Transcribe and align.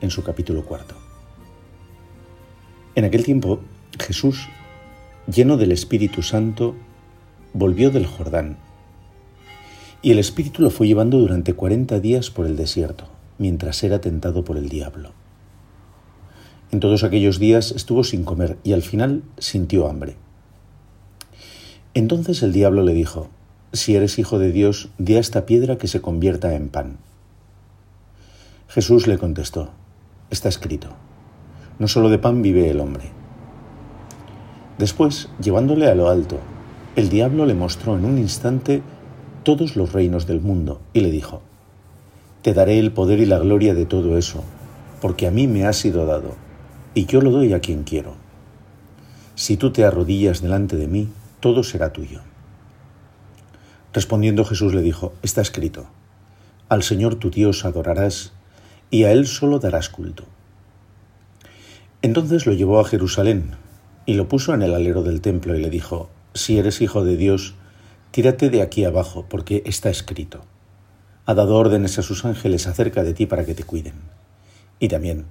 en 0.00 0.10
su 0.10 0.22
capítulo 0.22 0.64
cuarto. 0.64 0.94
En 2.94 3.04
aquel 3.04 3.24
tiempo, 3.24 3.60
Jesús, 3.98 4.48
lleno 5.26 5.56
del 5.56 5.72
Espíritu 5.72 6.22
Santo, 6.22 6.74
volvió 7.52 7.90
del 7.90 8.06
Jordán, 8.06 8.56
y 10.02 10.12
el 10.12 10.18
Espíritu 10.18 10.62
lo 10.62 10.70
fue 10.70 10.86
llevando 10.86 11.18
durante 11.18 11.54
cuarenta 11.54 12.00
días 12.00 12.30
por 12.30 12.46
el 12.46 12.56
desierto, 12.56 13.08
mientras 13.38 13.82
era 13.82 14.00
tentado 14.00 14.44
por 14.44 14.56
el 14.56 14.68
diablo. 14.68 15.12
En 16.70 16.80
todos 16.80 17.04
aquellos 17.04 17.38
días 17.38 17.72
estuvo 17.72 18.04
sin 18.04 18.24
comer 18.24 18.58
y 18.64 18.72
al 18.72 18.82
final 18.82 19.22
sintió 19.38 19.88
hambre. 19.88 20.16
Entonces 21.94 22.42
el 22.42 22.52
diablo 22.52 22.82
le 22.82 22.92
dijo, 22.92 23.28
Si 23.72 23.96
eres 23.96 24.18
hijo 24.18 24.38
de 24.38 24.52
Dios, 24.52 24.90
di 24.98 25.16
a 25.16 25.20
esta 25.20 25.46
piedra 25.46 25.78
que 25.78 25.88
se 25.88 26.00
convierta 26.00 26.54
en 26.54 26.68
pan. 26.68 26.98
Jesús 28.68 29.06
le 29.06 29.16
contestó, 29.16 29.70
Está 30.28 30.48
escrito, 30.48 30.88
no 31.78 31.86
solo 31.86 32.08
de 32.08 32.18
pan 32.18 32.42
vive 32.42 32.68
el 32.68 32.80
hombre. 32.80 33.04
Después, 34.76 35.28
llevándole 35.40 35.86
a 35.86 35.94
lo 35.94 36.08
alto, 36.08 36.40
el 36.96 37.08
diablo 37.08 37.46
le 37.46 37.54
mostró 37.54 37.96
en 37.96 38.04
un 38.04 38.18
instante 38.18 38.82
todos 39.44 39.76
los 39.76 39.92
reinos 39.92 40.26
del 40.26 40.40
mundo 40.40 40.80
y 40.92 41.00
le 41.00 41.12
dijo, 41.12 41.42
Te 42.42 42.54
daré 42.54 42.80
el 42.80 42.90
poder 42.90 43.20
y 43.20 43.26
la 43.26 43.38
gloria 43.38 43.74
de 43.74 43.86
todo 43.86 44.18
eso, 44.18 44.42
porque 45.00 45.28
a 45.28 45.30
mí 45.30 45.46
me 45.46 45.64
ha 45.64 45.72
sido 45.72 46.06
dado, 46.06 46.34
y 46.94 47.06
yo 47.06 47.20
lo 47.20 47.30
doy 47.30 47.52
a 47.52 47.60
quien 47.60 47.84
quiero. 47.84 48.14
Si 49.36 49.56
tú 49.56 49.70
te 49.70 49.84
arrodillas 49.84 50.42
delante 50.42 50.76
de 50.76 50.88
mí, 50.88 51.08
todo 51.38 51.62
será 51.62 51.92
tuyo. 51.92 52.22
Respondiendo 53.92 54.44
Jesús 54.44 54.74
le 54.74 54.82
dijo, 54.82 55.12
Está 55.22 55.40
escrito, 55.40 55.86
Al 56.68 56.82
Señor 56.82 57.14
tu 57.14 57.30
Dios 57.30 57.64
adorarás 57.64 58.32
y 58.90 59.04
a 59.04 59.12
él 59.12 59.26
solo 59.26 59.58
darás 59.58 59.88
culto. 59.88 60.24
Entonces 62.02 62.46
lo 62.46 62.52
llevó 62.52 62.80
a 62.80 62.84
Jerusalén 62.84 63.56
y 64.06 64.14
lo 64.14 64.28
puso 64.28 64.54
en 64.54 64.62
el 64.62 64.74
alero 64.74 65.02
del 65.02 65.20
templo 65.20 65.56
y 65.56 65.60
le 65.60 65.70
dijo, 65.70 66.08
Si 66.34 66.58
eres 66.58 66.80
hijo 66.80 67.04
de 67.04 67.16
Dios, 67.16 67.54
tírate 68.12 68.50
de 68.50 68.62
aquí 68.62 68.84
abajo, 68.84 69.26
porque 69.28 69.62
está 69.66 69.90
escrito. 69.90 70.44
Ha 71.24 71.34
dado 71.34 71.56
órdenes 71.56 71.98
a 71.98 72.02
sus 72.02 72.24
ángeles 72.24 72.66
acerca 72.68 73.02
de 73.02 73.14
ti 73.14 73.26
para 73.26 73.44
que 73.44 73.54
te 73.54 73.64
cuiden. 73.64 73.94
Y 74.78 74.88
también 74.88 75.26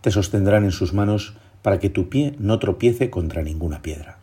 te 0.00 0.10
sostendrán 0.10 0.64
en 0.64 0.72
sus 0.72 0.94
manos 0.94 1.34
para 1.62 1.78
que 1.78 1.90
tu 1.90 2.08
pie 2.08 2.34
no 2.38 2.58
tropiece 2.58 3.10
contra 3.10 3.42
ninguna 3.42 3.82
piedra. 3.82 4.18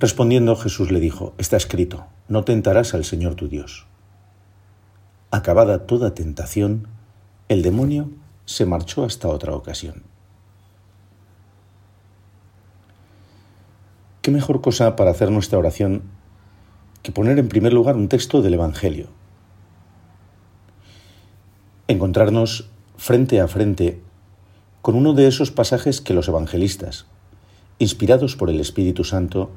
Respondiendo 0.00 0.54
Jesús 0.56 0.92
le 0.92 1.00
dijo, 1.00 1.34
Está 1.38 1.56
escrito, 1.56 2.06
no 2.28 2.44
tentarás 2.44 2.94
al 2.94 3.04
Señor 3.04 3.34
tu 3.34 3.48
Dios. 3.48 3.86
Acabada 5.30 5.86
toda 5.86 6.14
tentación, 6.14 6.88
el 7.48 7.62
demonio 7.62 8.10
se 8.44 8.66
marchó 8.66 9.04
hasta 9.04 9.28
otra 9.28 9.54
ocasión. 9.54 10.02
¿Qué 14.20 14.30
mejor 14.30 14.60
cosa 14.60 14.96
para 14.96 15.10
hacer 15.10 15.30
nuestra 15.30 15.58
oración 15.58 16.02
que 17.02 17.12
poner 17.12 17.38
en 17.38 17.48
primer 17.48 17.72
lugar 17.72 17.96
un 17.96 18.08
texto 18.08 18.42
del 18.42 18.54
Evangelio? 18.54 19.08
Encontrarnos 21.86 22.68
frente 22.98 23.40
a 23.40 23.48
frente 23.48 24.02
con 24.82 24.94
uno 24.94 25.14
de 25.14 25.26
esos 25.26 25.50
pasajes 25.50 26.02
que 26.02 26.12
los 26.12 26.28
evangelistas, 26.28 27.06
inspirados 27.78 28.36
por 28.36 28.50
el 28.50 28.60
Espíritu 28.60 29.04
Santo, 29.04 29.50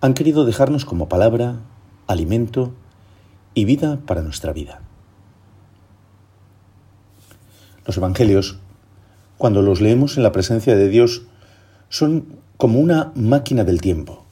han 0.00 0.14
querido 0.14 0.44
dejarnos 0.44 0.84
como 0.84 1.08
palabra, 1.08 1.60
alimento 2.08 2.72
y 3.54 3.64
vida 3.64 4.00
para 4.06 4.22
nuestra 4.22 4.52
vida. 4.52 4.81
Los 7.86 7.96
Evangelios, 7.96 8.58
cuando 9.38 9.62
los 9.62 9.80
leemos 9.80 10.16
en 10.16 10.22
la 10.22 10.32
presencia 10.32 10.76
de 10.76 10.88
Dios, 10.88 11.22
son 11.88 12.38
como 12.56 12.78
una 12.78 13.12
máquina 13.14 13.64
del 13.64 13.80
tiempo 13.80 14.24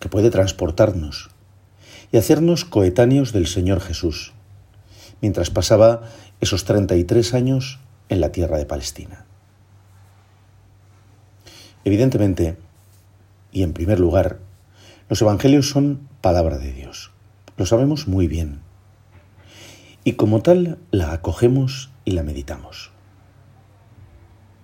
que 0.00 0.08
puede 0.08 0.30
transportarnos 0.30 1.30
y 2.10 2.16
hacernos 2.16 2.64
coetáneos 2.64 3.32
del 3.32 3.46
Señor 3.46 3.80
Jesús, 3.80 4.32
mientras 5.20 5.50
pasaba 5.50 6.02
esos 6.40 6.64
33 6.64 7.34
años 7.34 7.78
en 8.08 8.20
la 8.20 8.32
tierra 8.32 8.58
de 8.58 8.66
Palestina. 8.66 9.24
Evidentemente, 11.84 12.56
y 13.52 13.62
en 13.62 13.72
primer 13.72 14.00
lugar, 14.00 14.38
los 15.08 15.22
Evangelios 15.22 15.68
son 15.68 16.08
palabra 16.20 16.58
de 16.58 16.72
Dios. 16.72 17.10
Lo 17.56 17.66
sabemos 17.66 18.08
muy 18.08 18.26
bien. 18.26 18.60
Y 20.04 20.14
como 20.14 20.40
tal 20.42 20.78
la 20.90 21.12
acogemos 21.12 21.89
y 22.04 22.12
la 22.12 22.22
meditamos. 22.22 22.90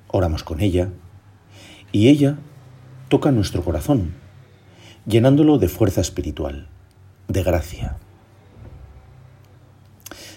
Oramos 0.08 0.44
con 0.44 0.60
ella 0.60 0.90
y 1.92 2.08
ella 2.08 2.38
toca 3.08 3.32
nuestro 3.32 3.62
corazón, 3.62 4.14
llenándolo 5.06 5.58
de 5.58 5.68
fuerza 5.68 6.00
espiritual, 6.00 6.68
de 7.28 7.42
gracia. 7.42 7.96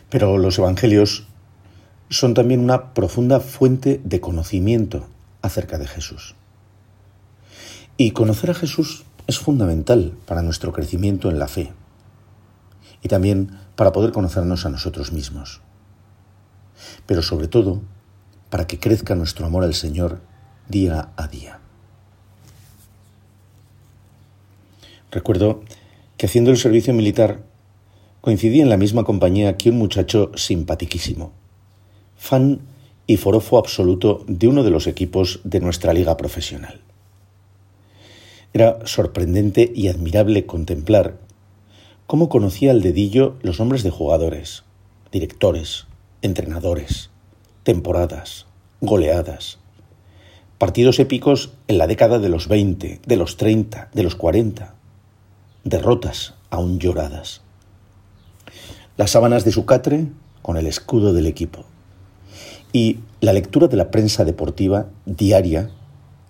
Pero 0.10 0.38
los 0.38 0.58
Evangelios 0.58 1.28
son 2.10 2.34
también 2.34 2.60
una 2.60 2.94
profunda 2.94 3.40
fuente 3.40 4.02
de 4.04 4.20
conocimiento 4.20 5.08
acerca 5.42 5.78
de 5.78 5.88
Jesús. 5.88 6.36
Y 7.98 8.12
conocer 8.12 8.52
a 8.52 8.56
Jesús 8.56 9.06
es 9.28 9.38
fundamental 9.38 10.18
para 10.26 10.42
nuestro 10.42 10.72
crecimiento 10.74 11.30
en 11.30 11.38
la 11.38 11.48
fe 11.48 11.74
y 13.04 13.08
también 13.08 13.52
para 13.76 13.92
poder 13.92 14.12
conocernos 14.12 14.66
a 14.66 14.70
nosotros 14.70 15.12
mismos 15.12 15.62
pero 17.06 17.22
sobre 17.22 17.48
todo 17.48 17.82
para 18.50 18.68
que 18.68 18.80
crezca 18.80 19.16
nuestro 19.16 19.46
amor 19.46 19.64
al 19.64 19.74
Señor 19.74 20.22
día 20.68 21.10
a 21.16 21.28
día. 21.28 21.60
Recuerdo 25.12 25.64
que 26.18 26.28
haciendo 26.28 26.52
el 26.52 26.58
servicio 26.58 26.94
militar 26.94 27.44
coincidí 28.22 28.62
en 28.62 28.70
la 28.70 28.78
misma 28.78 29.04
compañía 29.04 29.58
que 29.58 29.70
un 29.70 29.78
muchacho 29.78 30.32
simpaticísimo, 30.36 31.32
fan 32.18 32.62
y 33.08 33.18
forofo 33.18 33.58
absoluto 33.58 34.24
de 34.28 34.48
uno 34.48 34.64
de 34.64 34.70
los 34.70 34.86
equipos 34.86 35.40
de 35.44 35.62
nuestra 35.62 35.94
liga 35.94 36.16
profesional. 36.18 36.82
Era 38.54 38.80
sorprendente 38.86 39.72
y 39.74 39.88
admirable 39.88 40.46
contemplar 40.46 41.18
cómo 42.06 42.30
conocía 42.30 42.72
al 42.72 42.82
dedillo 42.82 43.38
los 43.42 43.60
nombres 43.60 43.84
de 43.84 43.90
jugadores, 43.90 44.64
directores, 45.12 45.88
entrenadores, 46.22 47.10
temporadas, 47.64 48.46
goleadas, 48.82 49.60
partidos 50.58 51.00
épicos 51.00 51.54
en 51.68 51.78
la 51.78 51.88
década 51.88 52.20
de 52.20 52.30
los 52.30 52.48
20, 52.48 53.02
de 53.06 53.16
los 53.16 53.38
30, 53.38 53.90
de 53.94 54.04
los 54.04 54.16
40, 54.16 54.76
derrotas 55.64 56.36
aún 56.50 56.80
lloradas. 56.80 57.42
Las 58.98 59.12
sábanas 59.12 59.46
de 59.46 59.52
su 59.52 59.66
catre 59.66 60.08
con 60.42 60.58
el 60.58 60.68
escudo 60.68 61.14
del 61.14 61.28
equipo 61.28 61.66
y 62.74 63.00
la 63.22 63.34
lectura 63.34 63.68
de 63.68 63.78
la 63.78 63.92
prensa 63.92 64.26
deportiva 64.26 64.88
diaria 65.06 65.70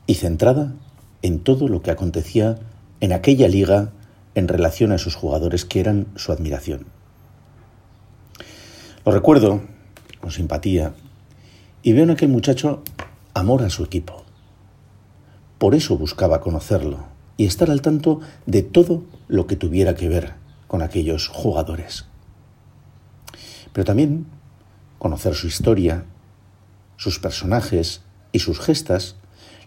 y 0.05 0.15
centrada 0.15 0.73
en 1.21 1.39
todo 1.39 1.67
lo 1.67 1.81
que 1.81 1.91
acontecía 1.91 2.59
en 2.99 3.13
aquella 3.13 3.47
liga 3.47 3.91
en 4.35 4.47
relación 4.47 4.91
a 4.91 4.97
sus 4.97 5.15
jugadores 5.15 5.65
que 5.65 5.79
eran 5.79 6.07
su 6.15 6.31
admiración. 6.31 6.85
Lo 9.05 9.11
recuerdo 9.11 9.61
con 10.21 10.31
simpatía, 10.31 10.93
y 11.83 11.93
veo 11.93 12.03
en 12.03 12.11
aquel 12.11 12.29
muchacho 12.29 12.83
amor 13.33 13.63
a 13.63 13.69
su 13.69 13.83
equipo. 13.83 14.23
Por 15.57 15.75
eso 15.75 15.97
buscaba 15.97 16.41
conocerlo 16.41 17.05
y 17.37 17.45
estar 17.45 17.69
al 17.71 17.81
tanto 17.81 18.19
de 18.45 18.63
todo 18.63 19.03
lo 19.27 19.47
que 19.47 19.55
tuviera 19.55 19.95
que 19.95 20.09
ver 20.09 20.33
con 20.67 20.81
aquellos 20.81 21.27
jugadores. 21.27 22.05
Pero 23.73 23.85
también 23.85 24.25
conocer 24.97 25.35
su 25.35 25.47
historia, 25.47 26.05
sus 26.97 27.19
personajes 27.19 28.01
y 28.31 28.39
sus 28.39 28.59
gestas 28.59 29.15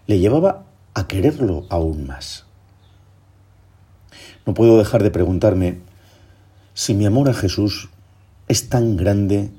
le 0.07 0.19
llevaba 0.19 0.65
a 0.93 1.07
quererlo 1.07 1.65
aún 1.69 2.05
más. 2.05 2.45
No 4.45 4.53
puedo 4.53 4.77
dejar 4.77 5.01
de 5.03 5.11
preguntarme 5.11 5.79
si 6.73 6.93
mi 6.93 7.05
amor 7.05 7.29
a 7.29 7.33
Jesús 7.33 7.89
es 8.47 8.69
tan 8.69 8.97
grande 8.97 9.51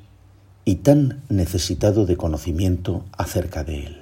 y 0.64 0.76
tan 0.76 1.22
necesitado 1.28 2.06
de 2.06 2.16
conocimiento 2.16 3.04
acerca 3.16 3.64
de 3.64 3.86
Él. 3.86 4.00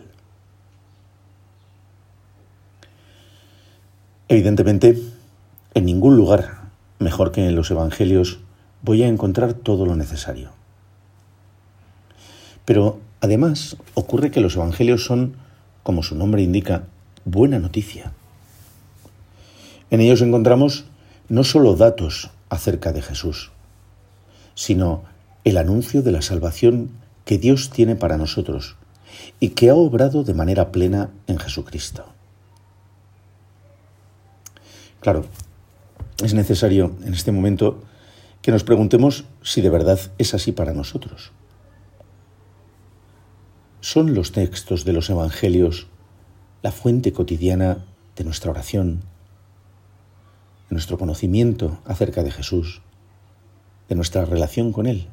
Evidentemente, 4.29 4.99
en 5.75 5.85
ningún 5.85 6.17
lugar, 6.17 6.63
mejor 6.99 7.33
que 7.33 7.47
en 7.47 7.55
los 7.57 7.71
Evangelios, 7.71 8.39
voy 8.83 9.03
a 9.03 9.09
encontrar 9.09 9.55
todo 9.55 9.87
lo 9.87 9.97
necesario. 9.97 10.51
Pero 12.65 13.01
además 13.21 13.77
ocurre 13.95 14.31
que 14.31 14.41
los 14.41 14.57
Evangelios 14.57 15.05
son, 15.05 15.37
como 15.83 16.03
su 16.03 16.15
nombre 16.15 16.43
indica, 16.43 16.85
buena 17.25 17.59
noticia. 17.59 18.13
En 19.91 20.01
ellos 20.01 20.23
encontramos 20.23 20.85
no 21.29 21.45
solo 21.45 21.75
datos 21.75 22.31
acerca 22.49 22.93
de 22.93 23.03
Jesús, 23.03 23.51
sino 24.55 25.05
el 25.45 25.57
anuncio 25.57 26.03
de 26.03 26.13
la 26.13 26.23
salvación 26.23 26.91
que 27.25 27.39
Dios 27.39 27.71
tiene 27.71 27.97
para 27.97 28.17
nosotros 28.17 28.77
y 29.41 29.51
que 29.51 29.71
ha 29.71 29.75
obrado 29.75 30.25
de 30.25 30.35
manera 30.35 30.73
plena 30.73 31.11
en 31.27 31.39
Jesucristo. 31.39 32.05
Claro, 35.01 35.25
es 36.23 36.35
necesario 36.35 36.95
en 37.05 37.15
este 37.15 37.33
momento 37.33 37.83
que 38.41 38.53
nos 38.53 38.65
preguntemos 38.65 39.25
si 39.43 39.61
de 39.61 39.71
verdad 39.71 39.99
es 40.19 40.35
así 40.35 40.53
para 40.53 40.73
nosotros. 40.73 41.33
¿Son 43.81 44.15
los 44.15 44.31
textos 44.31 44.85
de 44.85 44.93
los 44.93 45.11
Evangelios 45.11 45.89
la 46.63 46.71
fuente 46.71 47.13
cotidiana 47.13 47.85
de 48.15 48.23
nuestra 48.23 48.53
oración, 48.53 49.01
de 50.69 50.75
nuestro 50.75 50.99
conocimiento 50.99 51.79
acerca 51.85 52.23
de 52.23 52.31
Jesús, 52.31 52.83
de 53.89 53.97
nuestra 53.97 54.25
relación 54.25 54.73
con 54.73 54.87
Él? 54.87 55.09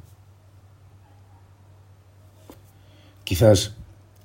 Quizás, 3.30 3.76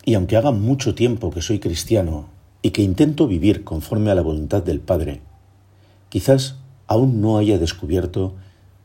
y 0.06 0.14
aunque 0.14 0.38
haga 0.38 0.50
mucho 0.50 0.94
tiempo 0.94 1.30
que 1.30 1.42
soy 1.42 1.58
cristiano 1.58 2.30
y 2.62 2.70
que 2.70 2.80
intento 2.80 3.26
vivir 3.26 3.62
conforme 3.62 4.10
a 4.10 4.14
la 4.14 4.22
voluntad 4.22 4.62
del 4.62 4.80
Padre, 4.80 5.20
quizás 6.08 6.56
aún 6.86 7.20
no 7.20 7.36
haya 7.36 7.58
descubierto 7.58 8.34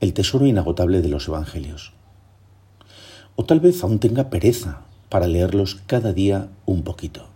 el 0.01 0.11
tesoro 0.11 0.45
inagotable 0.45 1.01
de 1.01 1.07
los 1.07 1.29
Evangelios. 1.29 1.93
O 3.37 3.45
tal 3.45 3.61
vez 3.61 3.81
aún 3.81 3.99
tenga 3.99 4.29
pereza 4.29 4.81
para 5.07 5.25
leerlos 5.25 5.75
cada 5.87 6.11
día 6.11 6.49
un 6.65 6.83
poquito. 6.83 7.29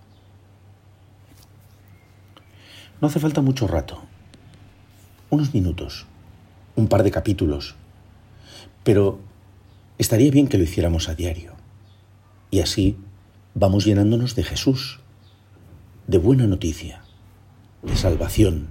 No 2.99 3.07
hace 3.07 3.21
falta 3.21 3.39
mucho 3.39 3.65
rato, 3.65 4.01
unos 5.29 5.53
minutos, 5.53 6.05
un 6.75 6.89
par 6.89 7.03
de 7.03 7.11
capítulos, 7.11 7.75
pero 8.83 9.19
estaría 9.97 10.31
bien 10.31 10.49
que 10.49 10.57
lo 10.57 10.65
hiciéramos 10.65 11.07
a 11.07 11.15
diario. 11.15 11.52
Y 12.53 12.59
así 12.59 12.97
vamos 13.55 13.83
llenándonos 13.83 14.35
de 14.35 14.43
Jesús, 14.43 14.99
de 16.05 16.19
buena 16.19 16.45
noticia, 16.45 17.01
de 17.81 17.95
salvación, 17.95 18.67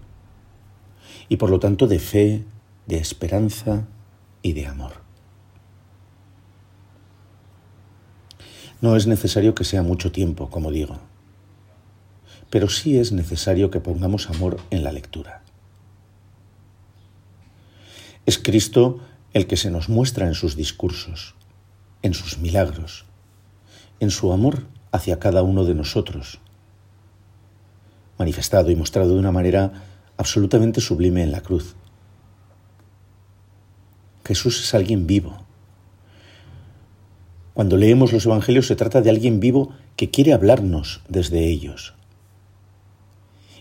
y 1.29 1.39
por 1.39 1.51
lo 1.51 1.59
tanto 1.59 1.89
de 1.89 1.99
fe, 1.99 2.45
de 2.87 2.99
esperanza 2.99 3.89
y 4.41 4.53
de 4.53 4.69
amor. 4.69 4.93
No 8.81 8.95
es 8.95 9.09
necesario 9.09 9.57
que 9.57 9.65
sea 9.65 9.83
mucho 9.83 10.13
tiempo, 10.13 10.49
como 10.49 10.71
digo, 10.71 11.01
pero 12.51 12.69
sí 12.69 12.99
es 12.99 13.11
necesario 13.11 13.73
que 13.73 13.81
pongamos 13.81 14.31
amor 14.31 14.61
en 14.71 14.85
la 14.85 14.93
lectura. 14.93 15.43
Es 18.27 18.39
Cristo 18.39 19.01
el 19.33 19.49
que 19.49 19.57
se 19.57 19.73
nos 19.73 19.89
muestra 19.89 20.29
en 20.29 20.35
sus 20.35 20.55
discursos, 20.55 21.35
en 22.03 22.15
sus 22.15 22.39
milagros, 22.39 23.07
en 24.03 24.11
su 24.11 24.33
amor 24.33 24.67
hacia 24.91 25.21
cada 25.21 25.45
uno 25.45 25.65
de 25.65 25.77
nosotros, 25.77 26.41
manifestado 28.19 28.69
y 28.73 28.75
mostrado 28.75 29.11
de 29.11 29.21
una 29.21 29.31
manera 29.31 29.85
absolutamente 30.17 30.81
sublime 30.81 31.23
en 31.23 31.31
la 31.31 31.41
cruz. 31.41 31.77
Jesús 34.27 34.61
es 34.61 34.75
alguien 34.75 35.07
vivo. 35.07 35.45
Cuando 37.55 37.77
leemos 37.77 38.13
los 38.13 38.27
Evangelios 38.27 38.67
se 38.67 38.75
trata 38.75 39.03
de 39.03 39.11
alguien 39.11 39.39
vivo 39.39 39.73
que 39.95 40.11
quiere 40.11 40.33
hablarnos 40.33 41.03
desde 41.09 41.49
ellos. 41.49 41.95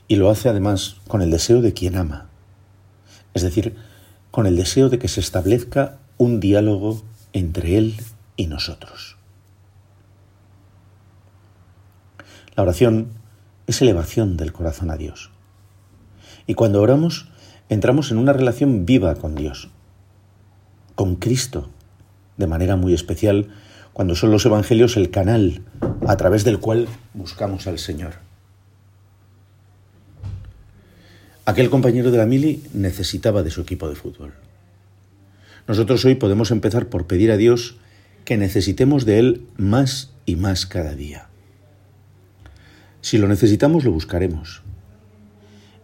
Y 0.08 0.16
lo 0.16 0.32
hace 0.32 0.50
además 0.50 0.96
con 1.08 1.22
el 1.22 1.30
deseo 1.30 1.62
de 1.62 1.74
quien 1.74 1.96
ama, 1.96 2.30
es 3.36 3.44
decir, 3.44 3.76
con 4.32 4.48
el 4.48 4.56
deseo 4.56 4.90
de 4.90 4.98
que 4.98 5.08
se 5.08 5.20
establezca 5.20 6.00
un 6.18 6.40
diálogo 6.40 7.04
entre 7.32 7.78
Él 7.78 7.96
y 8.38 8.48
nosotros. 8.48 9.21
La 12.56 12.64
oración 12.64 13.08
es 13.68 13.82
elevación 13.82 14.36
del 14.36 14.52
corazón 14.52 14.92
a 14.92 14.98
Dios. 14.98 15.32
Y 16.48 16.56
cuando 16.56 16.82
oramos, 16.82 17.30
entramos 17.70 18.12
en 18.12 18.18
una 18.18 18.34
relación 18.34 18.86
viva 18.86 19.16
con 19.16 19.36
Dios, 19.36 19.70
con 20.96 21.16
Cristo, 21.16 21.70
de 22.36 22.48
manera 22.48 22.76
muy 22.76 22.94
especial, 22.94 23.48
cuando 23.94 24.16
son 24.16 24.32
los 24.32 24.46
Evangelios 24.46 24.98
el 24.98 25.12
canal 25.12 25.62
a 26.08 26.18
través 26.18 26.44
del 26.44 26.60
cual 26.60 26.88
buscamos 27.14 27.68
al 27.68 27.80
Señor. 27.80 28.16
Aquel 31.46 31.70
compañero 31.70 32.12
de 32.12 32.18
la 32.18 32.26
mili 32.26 32.64
necesitaba 32.74 33.44
de 33.44 33.52
su 33.52 33.62
equipo 33.62 33.90
de 33.90 33.96
fútbol. 33.96 34.34
Nosotros 35.68 36.04
hoy 36.06 36.16
podemos 36.16 36.52
empezar 36.52 36.88
por 36.88 37.08
pedir 37.08 37.32
a 37.32 37.38
Dios 37.38 37.78
que 38.26 38.38
necesitemos 38.38 39.06
de 39.06 39.20
Él 39.20 39.48
más 39.58 40.12
y 40.26 40.36
más 40.36 40.66
cada 40.66 40.96
día. 40.96 41.31
Si 43.02 43.18
lo 43.18 43.28
necesitamos, 43.28 43.84
lo 43.84 43.92
buscaremos. 43.92 44.62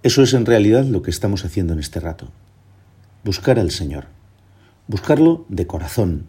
Eso 0.03 0.21
es 0.21 0.33
en 0.33 0.45
realidad 0.45 0.85
lo 0.85 1.01
que 1.01 1.09
estamos 1.09 1.43
haciendo 1.43 1.73
en 1.73 1.79
este 1.79 1.99
rato. 1.99 2.31
Buscar 3.23 3.59
al 3.59 3.71
Señor. 3.71 4.05
Buscarlo 4.87 5.45
de 5.49 5.65
corazón. 5.65 6.25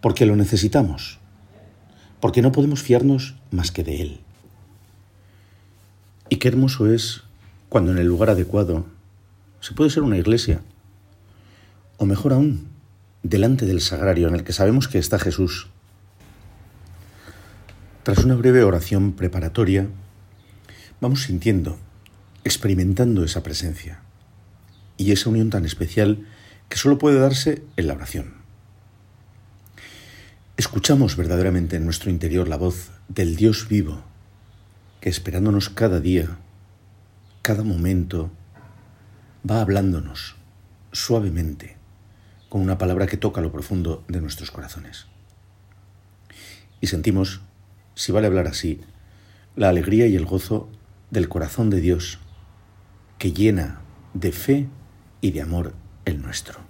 Porque 0.00 0.26
lo 0.26 0.36
necesitamos. 0.36 1.18
Porque 2.20 2.42
no 2.42 2.50
podemos 2.50 2.82
fiarnos 2.82 3.36
más 3.50 3.70
que 3.70 3.84
de 3.84 4.00
Él. 4.00 4.20
Y 6.30 6.36
qué 6.36 6.48
hermoso 6.48 6.92
es 6.92 7.22
cuando 7.68 7.92
en 7.92 7.98
el 7.98 8.06
lugar 8.06 8.30
adecuado 8.30 8.86
se 9.60 9.74
puede 9.74 9.90
ser 9.90 10.02
una 10.02 10.16
iglesia. 10.16 10.62
O 11.98 12.06
mejor 12.06 12.32
aún, 12.32 12.68
delante 13.22 13.66
del 13.66 13.82
sagrario 13.82 14.28
en 14.28 14.34
el 14.34 14.44
que 14.44 14.52
sabemos 14.52 14.88
que 14.88 14.98
está 14.98 15.18
Jesús 15.18 15.68
tras 18.02 18.24
una 18.24 18.34
breve 18.34 18.62
oración 18.62 19.12
preparatoria, 19.12 19.88
vamos 21.00 21.22
sintiendo, 21.22 21.78
experimentando 22.44 23.24
esa 23.24 23.42
presencia 23.42 24.00
y 24.96 25.12
esa 25.12 25.30
unión 25.30 25.50
tan 25.50 25.64
especial 25.64 26.26
que 26.68 26.76
solo 26.76 26.98
puede 26.98 27.18
darse 27.18 27.62
en 27.76 27.86
la 27.86 27.94
oración. 27.94 28.34
Escuchamos 30.56 31.16
verdaderamente 31.16 31.76
en 31.76 31.84
nuestro 31.84 32.10
interior 32.10 32.48
la 32.48 32.56
voz 32.56 32.90
del 33.08 33.36
Dios 33.36 33.68
vivo, 33.68 34.02
que 35.00 35.08
esperándonos 35.08 35.70
cada 35.70 36.00
día, 36.00 36.38
cada 37.42 37.62
momento, 37.62 38.30
va 39.48 39.60
hablándonos 39.60 40.34
suavemente, 40.92 41.76
con 42.48 42.60
una 42.60 42.78
palabra 42.78 43.06
que 43.06 43.16
toca 43.16 43.40
lo 43.40 43.52
profundo 43.52 44.04
de 44.08 44.20
nuestros 44.20 44.50
corazones. 44.50 45.06
Y 46.80 46.88
sentimos 46.88 47.40
si 47.98 48.12
vale 48.12 48.28
hablar 48.28 48.46
así, 48.46 48.80
la 49.56 49.68
alegría 49.68 50.06
y 50.06 50.14
el 50.14 50.24
gozo 50.24 50.68
del 51.10 51.28
corazón 51.28 51.68
de 51.68 51.80
Dios, 51.80 52.20
que 53.18 53.32
llena 53.32 53.80
de 54.14 54.30
fe 54.30 54.68
y 55.20 55.32
de 55.32 55.42
amor 55.42 55.74
el 56.04 56.22
nuestro. 56.22 56.60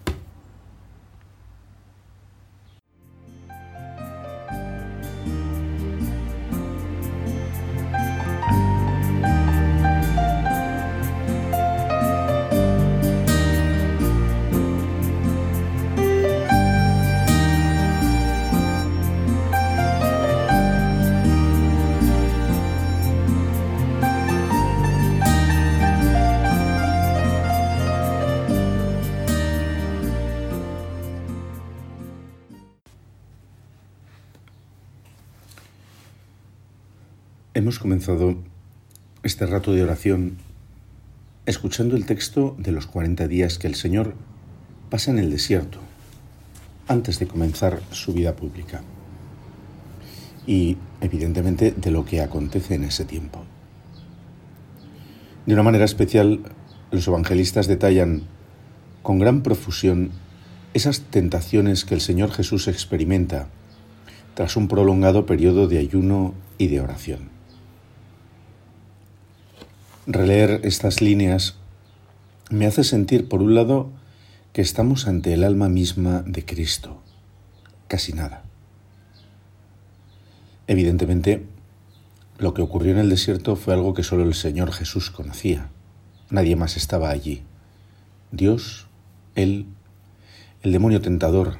Hemos 37.59 37.81
comenzado 37.81 38.37
este 39.25 39.45
rato 39.45 39.73
de 39.73 39.83
oración 39.83 40.37
escuchando 41.45 41.97
el 41.97 42.07
texto 42.07 42.55
de 42.57 42.71
los 42.71 42.87
40 42.87 43.27
días 43.27 43.59
que 43.59 43.67
el 43.67 43.75
Señor 43.75 44.15
pasa 44.91 45.11
en 45.11 45.19
el 45.19 45.29
desierto, 45.29 45.81
antes 46.87 47.19
de 47.19 47.27
comenzar 47.27 47.81
su 47.91 48.13
vida 48.13 48.37
pública 48.37 48.83
y, 50.47 50.77
evidentemente, 51.01 51.73
de 51.73 51.91
lo 51.91 52.05
que 52.05 52.21
acontece 52.21 52.77
en 52.77 52.85
ese 52.85 53.05
tiempo. 53.05 53.43
De 55.45 55.55
una 55.55 55.65
manera 55.65 55.85
especial, 55.85 56.43
los 56.93 57.09
evangelistas 57.09 57.67
detallan 57.67 58.23
con 59.03 59.19
gran 59.19 59.43
profusión 59.43 60.13
esas 60.75 61.01
tentaciones 61.01 61.85
que 61.85 61.95
el 61.95 62.03
Señor 62.03 62.31
Jesús 62.31 62.69
experimenta 62.69 63.49
tras 64.37 64.57
un 64.57 64.69
prolongado 64.69 65.27
periodo 65.27 65.67
de 65.67 65.79
ayuno 65.79 66.35
y 66.57 66.69
de 66.69 66.81
oración. 66.81 67.38
Releer 70.11 70.63
estas 70.65 71.03
líneas 71.03 71.59
me 72.49 72.65
hace 72.65 72.83
sentir, 72.83 73.29
por 73.29 73.43
un 73.43 73.55
lado, 73.55 73.91
que 74.55 74.63
estamos 74.63 75.07
ante 75.07 75.35
el 75.35 75.45
alma 75.45 75.69
misma 75.69 76.23
de 76.23 76.47
Cristo, 76.47 77.03
casi 77.89 78.15
nada. 78.15 78.43
Evidentemente, 80.67 81.45
lo 82.39 82.55
que 82.55 82.63
ocurrió 82.63 82.93
en 82.93 83.01
el 83.01 83.11
desierto 83.11 83.55
fue 83.55 83.75
algo 83.75 83.93
que 83.93 84.03
solo 84.03 84.23
el 84.23 84.33
Señor 84.33 84.73
Jesús 84.73 85.11
conocía. 85.11 85.69
Nadie 86.31 86.57
más 86.57 86.79
estaba 86.79 87.11
allí. 87.11 87.43
Dios, 88.33 88.87
Él, 89.35 89.67
el 90.63 90.73
demonio 90.73 91.03
tentador 91.03 91.59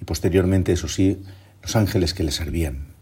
y 0.00 0.04
posteriormente, 0.04 0.70
eso 0.70 0.86
sí, 0.86 1.24
los 1.60 1.74
ángeles 1.74 2.14
que 2.14 2.22
le 2.22 2.30
servían. 2.30 2.94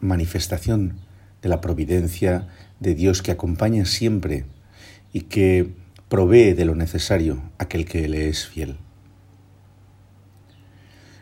Manifestación 0.00 1.03
de 1.44 1.50
la 1.50 1.60
providencia 1.60 2.48
de 2.80 2.94
Dios 2.94 3.20
que 3.20 3.30
acompaña 3.30 3.84
siempre 3.84 4.46
y 5.12 5.20
que 5.22 5.74
provee 6.08 6.54
de 6.54 6.64
lo 6.64 6.74
necesario 6.74 7.42
aquel 7.58 7.84
que 7.84 8.08
le 8.08 8.30
es 8.30 8.46
fiel. 8.46 8.78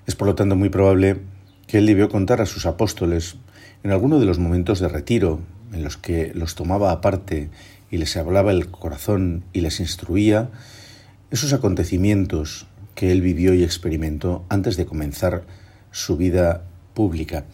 Es 0.06 0.14
por 0.14 0.28
lo 0.28 0.36
tanto 0.36 0.54
muy 0.54 0.68
probable 0.68 1.18
que 1.66 1.78
él 1.78 1.86
debió 1.86 2.08
contar 2.08 2.40
a 2.40 2.46
sus 2.46 2.66
apóstoles 2.66 3.34
en 3.82 3.90
alguno 3.90 4.20
de 4.20 4.26
los 4.26 4.38
momentos 4.38 4.78
de 4.78 4.88
retiro 4.88 5.40
en 5.72 5.82
los 5.82 5.96
que 5.96 6.30
los 6.34 6.54
tomaba 6.54 6.92
aparte 6.92 7.50
y 7.90 7.96
les 7.96 8.16
hablaba 8.16 8.52
el 8.52 8.70
corazón 8.70 9.42
y 9.52 9.60
les 9.62 9.80
instruía, 9.80 10.50
esos 11.32 11.52
acontecimientos 11.52 12.68
que 12.94 13.10
él 13.10 13.22
vivió 13.22 13.54
y 13.54 13.64
experimentó 13.64 14.44
antes 14.48 14.76
de 14.76 14.86
comenzar 14.86 15.42
su 15.90 16.16
vida 16.16 16.62
pública. 16.94 17.44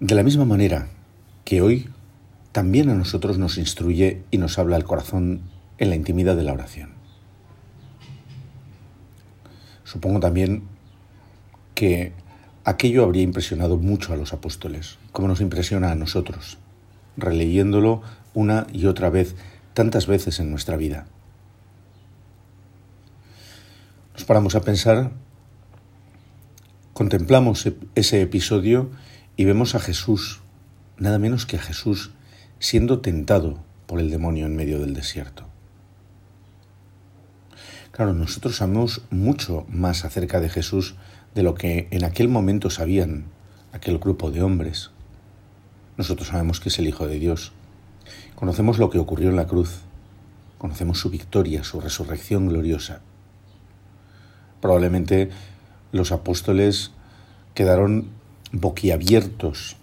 De 0.00 0.14
la 0.14 0.22
misma 0.22 0.44
manera 0.44 0.86
que 1.44 1.60
hoy 1.60 1.88
también 2.52 2.88
a 2.88 2.94
nosotros 2.94 3.36
nos 3.36 3.58
instruye 3.58 4.22
y 4.30 4.38
nos 4.38 4.56
habla 4.56 4.76
el 4.76 4.84
corazón 4.84 5.40
en 5.76 5.90
la 5.90 5.96
intimidad 5.96 6.36
de 6.36 6.44
la 6.44 6.52
oración. 6.52 6.90
Supongo 9.82 10.20
también 10.20 10.62
que 11.74 12.12
aquello 12.64 13.02
habría 13.02 13.22
impresionado 13.22 13.76
mucho 13.76 14.12
a 14.12 14.16
los 14.16 14.32
apóstoles, 14.32 14.98
como 15.10 15.26
nos 15.26 15.40
impresiona 15.40 15.90
a 15.90 15.96
nosotros, 15.96 16.58
releyéndolo 17.16 18.02
una 18.34 18.68
y 18.72 18.86
otra 18.86 19.10
vez, 19.10 19.34
tantas 19.74 20.06
veces 20.06 20.38
en 20.38 20.52
nuestra 20.52 20.76
vida. 20.76 21.08
Nos 24.12 24.24
paramos 24.24 24.54
a 24.54 24.60
pensar, 24.60 25.10
contemplamos 26.92 27.68
ese 27.96 28.22
episodio 28.22 28.90
y 29.38 29.44
vemos 29.44 29.76
a 29.76 29.78
Jesús, 29.78 30.40
nada 30.98 31.20
menos 31.20 31.46
que 31.46 31.56
a 31.56 31.62
Jesús, 31.62 32.10
siendo 32.58 32.98
tentado 32.98 33.60
por 33.86 34.00
el 34.00 34.10
demonio 34.10 34.46
en 34.46 34.56
medio 34.56 34.80
del 34.80 34.94
desierto. 34.94 35.46
Claro, 37.92 38.14
nosotros 38.14 38.56
sabemos 38.56 39.02
mucho 39.10 39.64
más 39.68 40.04
acerca 40.04 40.40
de 40.40 40.48
Jesús 40.48 40.96
de 41.36 41.44
lo 41.44 41.54
que 41.54 41.86
en 41.92 42.02
aquel 42.02 42.28
momento 42.28 42.68
sabían 42.68 43.26
aquel 43.72 43.98
grupo 43.98 44.32
de 44.32 44.42
hombres. 44.42 44.90
Nosotros 45.96 46.28
sabemos 46.28 46.58
que 46.58 46.68
es 46.68 46.78
el 46.80 46.88
Hijo 46.88 47.06
de 47.06 47.20
Dios. 47.20 47.52
Conocemos 48.34 48.78
lo 48.78 48.90
que 48.90 48.98
ocurrió 48.98 49.30
en 49.30 49.36
la 49.36 49.46
cruz. 49.46 49.82
Conocemos 50.58 50.98
su 50.98 51.10
victoria, 51.10 51.62
su 51.62 51.80
resurrección 51.80 52.48
gloriosa. 52.48 53.02
Probablemente 54.60 55.30
los 55.92 56.10
apóstoles 56.10 56.90
quedaron 57.54 58.17
boquiabiertos 58.52 59.76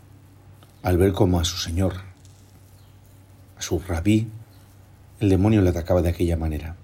al 0.84 0.98
ver 0.98 1.14
cómo 1.14 1.40
a 1.40 1.46
su 1.46 1.58
Señor 1.58 2.16
a 3.58 3.62
su 3.62 3.80
rabí, 3.80 4.28
el 5.20 5.30
demonio 5.30 5.62
le 5.62 5.70
atacaba 5.70 6.02
de 6.02 6.10
aquella 6.10 6.38
manera. 6.38 6.76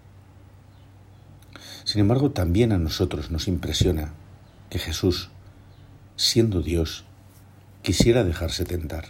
Sin 1.84 2.02
embargo, 2.02 2.32
también 2.32 2.72
a 2.72 2.78
nosotros 2.78 3.32
nos 3.32 3.48
impresiona 3.48 4.14
que 4.70 4.80
Jesús, 4.80 5.30
siendo 6.16 6.62
Dios, 6.62 7.04
quisiera 7.82 8.24
dejarse 8.24 8.64
tentar. 8.64 9.06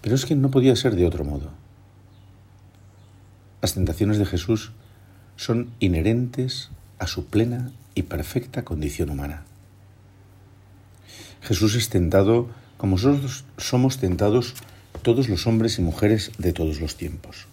Pero 0.00 0.14
es 0.14 0.24
que 0.24 0.36
no 0.36 0.50
podía 0.50 0.76
ser 0.76 0.94
de 0.94 1.06
otro 1.06 1.24
modo. 1.24 1.50
Las 3.60 3.74
tentaciones 3.74 4.18
de 4.18 4.26
Jesús 4.26 4.72
son 5.34 5.72
inherentes 5.80 6.70
a 6.98 7.06
su 7.06 7.26
plena 7.26 7.72
y 7.94 8.04
perfecta 8.04 8.64
condición 8.64 9.10
humana. 9.10 9.44
Jesús 11.42 11.74
es 11.74 11.88
tentado 11.88 12.48
como 12.76 12.96
nosotros 12.96 13.44
somos 13.56 13.98
tentados 13.98 14.54
todos 15.02 15.28
los 15.28 15.46
hombres 15.46 15.78
y 15.78 15.82
mujeres 15.82 16.32
de 16.38 16.52
todos 16.52 16.80
los 16.80 16.96
tiempos. 16.96 17.46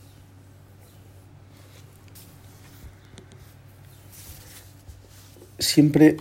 Siempre 5.60 6.18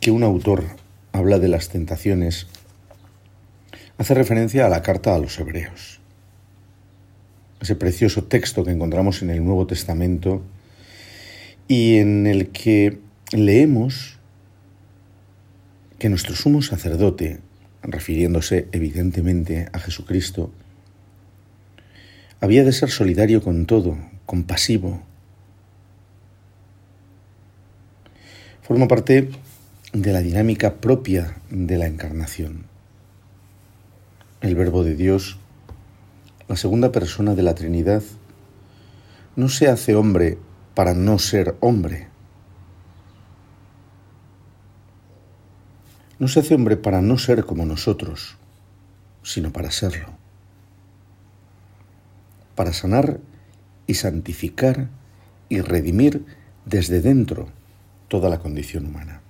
que 0.00 0.10
un 0.10 0.22
autor 0.22 0.64
habla 1.12 1.38
de 1.38 1.48
las 1.48 1.68
tentaciones, 1.68 2.46
hace 3.98 4.14
referencia 4.14 4.66
a 4.66 4.68
la 4.68 4.82
carta 4.82 5.14
a 5.14 5.18
los 5.18 5.38
hebreos, 5.38 6.00
ese 7.60 7.76
precioso 7.76 8.24
texto 8.24 8.64
que 8.64 8.72
encontramos 8.72 9.22
en 9.22 9.30
el 9.30 9.44
Nuevo 9.44 9.66
Testamento 9.66 10.42
y 11.66 11.96
en 11.96 12.26
el 12.26 12.50
que 12.50 12.98
leemos 13.32 14.13
que 15.98 16.08
nuestro 16.08 16.34
sumo 16.34 16.62
sacerdote, 16.62 17.40
refiriéndose 17.82 18.68
evidentemente 18.72 19.68
a 19.72 19.78
Jesucristo, 19.78 20.50
había 22.40 22.64
de 22.64 22.72
ser 22.72 22.90
solidario 22.90 23.42
con 23.42 23.66
todo, 23.66 23.96
compasivo. 24.26 25.02
Forma 28.62 28.88
parte 28.88 29.30
de 29.92 30.12
la 30.12 30.20
dinámica 30.20 30.74
propia 30.74 31.36
de 31.50 31.78
la 31.78 31.86
encarnación. 31.86 32.66
El 34.40 34.56
Verbo 34.56 34.84
de 34.84 34.94
Dios, 34.94 35.38
la 36.48 36.56
segunda 36.56 36.92
persona 36.92 37.34
de 37.34 37.42
la 37.42 37.54
Trinidad, 37.54 38.02
no 39.36 39.48
se 39.48 39.68
hace 39.68 39.94
hombre 39.94 40.38
para 40.74 40.94
no 40.94 41.18
ser 41.18 41.56
hombre, 41.60 42.08
No 46.18 46.28
se 46.28 46.40
hace 46.40 46.54
hombre 46.54 46.76
para 46.76 47.00
no 47.00 47.18
ser 47.18 47.44
como 47.44 47.66
nosotros, 47.66 48.36
sino 49.22 49.52
para 49.52 49.70
serlo. 49.70 50.06
Para 52.54 52.72
sanar 52.72 53.18
y 53.86 53.94
santificar 53.94 54.88
y 55.48 55.60
redimir 55.60 56.24
desde 56.64 57.00
dentro 57.00 57.48
toda 58.08 58.28
la 58.28 58.38
condición 58.38 58.86
humana. 58.86 59.20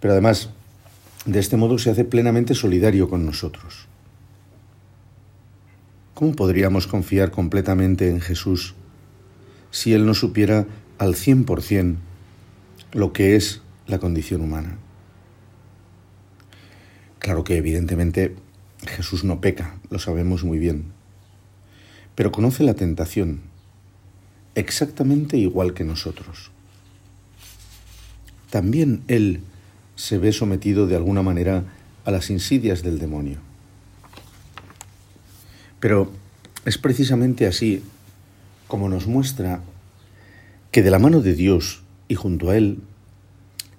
Pero 0.00 0.12
además, 0.12 0.50
de 1.26 1.38
este 1.38 1.56
modo 1.56 1.78
se 1.78 1.90
hace 1.90 2.04
plenamente 2.04 2.54
solidario 2.54 3.08
con 3.08 3.24
nosotros. 3.24 3.86
¿Cómo 6.14 6.32
podríamos 6.34 6.86
confiar 6.86 7.30
completamente 7.30 8.08
en 8.08 8.20
Jesús 8.20 8.74
si 9.70 9.94
Él 9.94 10.06
no 10.06 10.14
supiera 10.14 10.66
al 10.98 11.14
cien 11.14 11.44
por 11.44 11.62
cien 11.62 11.98
lo 12.92 13.12
que 13.12 13.36
es 13.36 13.62
la 13.86 13.98
condición 13.98 14.42
humana? 14.42 14.78
Claro 17.22 17.44
que 17.44 17.56
evidentemente 17.56 18.34
Jesús 18.84 19.22
no 19.22 19.40
peca, 19.40 19.76
lo 19.90 20.00
sabemos 20.00 20.42
muy 20.42 20.58
bien, 20.58 20.86
pero 22.16 22.32
conoce 22.32 22.64
la 22.64 22.74
tentación 22.74 23.42
exactamente 24.56 25.36
igual 25.36 25.72
que 25.72 25.84
nosotros. 25.84 26.50
También 28.50 29.04
Él 29.06 29.40
se 29.94 30.18
ve 30.18 30.32
sometido 30.32 30.88
de 30.88 30.96
alguna 30.96 31.22
manera 31.22 31.62
a 32.04 32.10
las 32.10 32.28
insidias 32.28 32.82
del 32.82 32.98
demonio. 32.98 33.38
Pero 35.78 36.10
es 36.64 36.76
precisamente 36.76 37.46
así 37.46 37.84
como 38.66 38.88
nos 38.88 39.06
muestra 39.06 39.62
que 40.72 40.82
de 40.82 40.90
la 40.90 40.98
mano 40.98 41.20
de 41.20 41.34
Dios 41.34 41.84
y 42.08 42.16
junto 42.16 42.50
a 42.50 42.56
Él 42.56 42.80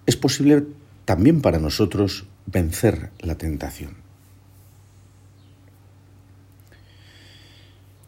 es 0.06 0.16
posible 0.16 0.64
también 1.04 1.42
para 1.42 1.60
nosotros 1.60 2.26
vencer 2.46 3.12
la 3.20 3.36
tentación. 3.36 4.04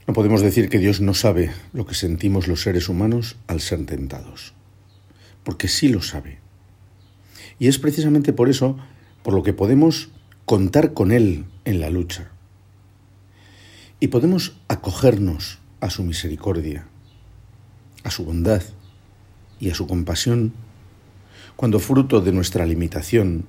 No 0.08 0.14
podemos 0.14 0.42
decir 0.42 0.70
que 0.70 0.78
Dios 0.78 1.02
no 1.02 1.14
sabe 1.14 1.52
lo 1.74 1.86
que 1.86 1.96
sentimos 1.96 2.48
los 2.48 2.62
seres 2.62 2.90
humanos 2.90 3.38
al 3.48 3.60
ser 3.60 3.86
tentados, 3.86 4.54
porque 5.44 5.68
sí 5.68 5.90
lo 5.90 6.02
sabe. 6.02 6.40
Y 7.58 7.68
es 7.68 7.80
precisamente 7.80 8.34
por 8.34 8.50
eso 8.50 8.78
por 9.24 9.34
lo 9.34 9.42
que 9.42 9.54
podemos 9.54 10.10
contar 10.46 10.94
con 10.94 11.12
Él 11.12 11.46
en 11.66 11.80
la 11.80 11.90
lucha. 11.90 12.30
Y 14.00 14.10
podemos 14.10 14.58
acogernos 14.68 15.58
a 15.80 15.90
su 15.90 16.04
misericordia, 16.04 16.86
a 18.04 18.12
su 18.12 18.26
bondad 18.26 18.62
y 19.60 19.72
a 19.72 19.76
su 19.76 19.88
compasión 19.88 20.54
cuando 21.56 21.80
fruto 21.80 22.22
de 22.22 22.32
nuestra 22.32 22.66
limitación 22.66 23.46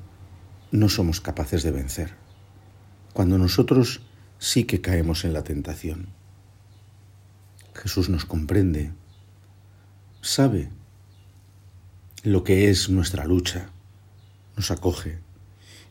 no 0.71 0.89
somos 0.89 1.21
capaces 1.21 1.63
de 1.63 1.71
vencer, 1.71 2.15
cuando 3.13 3.39
nosotros 3.39 4.03
sí 4.39 4.65
que 4.65 4.81
caemos 4.81 5.25
en 5.25 5.33
la 5.33 5.45
tentación. 5.45 6.09
Jesús 7.75 8.09
nos 8.09 8.25
comprende, 8.25 8.93
sabe 10.21 10.71
lo 12.23 12.43
que 12.43 12.71
es 12.71 12.89
nuestra 12.89 13.25
lucha, 13.27 13.71
nos 14.57 14.71
acoge 14.71 15.19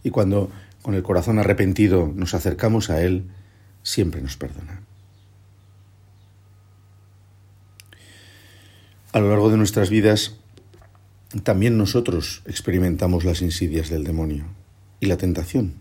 y 0.04 0.10
cuando 0.10 0.52
con 0.82 0.94
el 0.94 1.04
corazón 1.04 1.40
arrepentido 1.40 2.12
nos 2.14 2.34
acercamos 2.34 2.90
a 2.90 3.02
Él, 3.02 3.30
siempre 3.82 4.22
nos 4.22 4.36
perdona. 4.36 4.82
A 9.14 9.20
lo 9.20 9.30
largo 9.30 9.50
de 9.50 9.58
nuestras 9.58 9.90
vidas, 9.90 10.36
también 11.44 11.78
nosotros 11.78 12.44
experimentamos 12.46 13.24
las 13.24 13.42
insidias 13.42 13.90
del 13.90 14.04
demonio 14.04 14.46
y 15.00 15.08
la 15.08 15.18
tentación, 15.18 15.76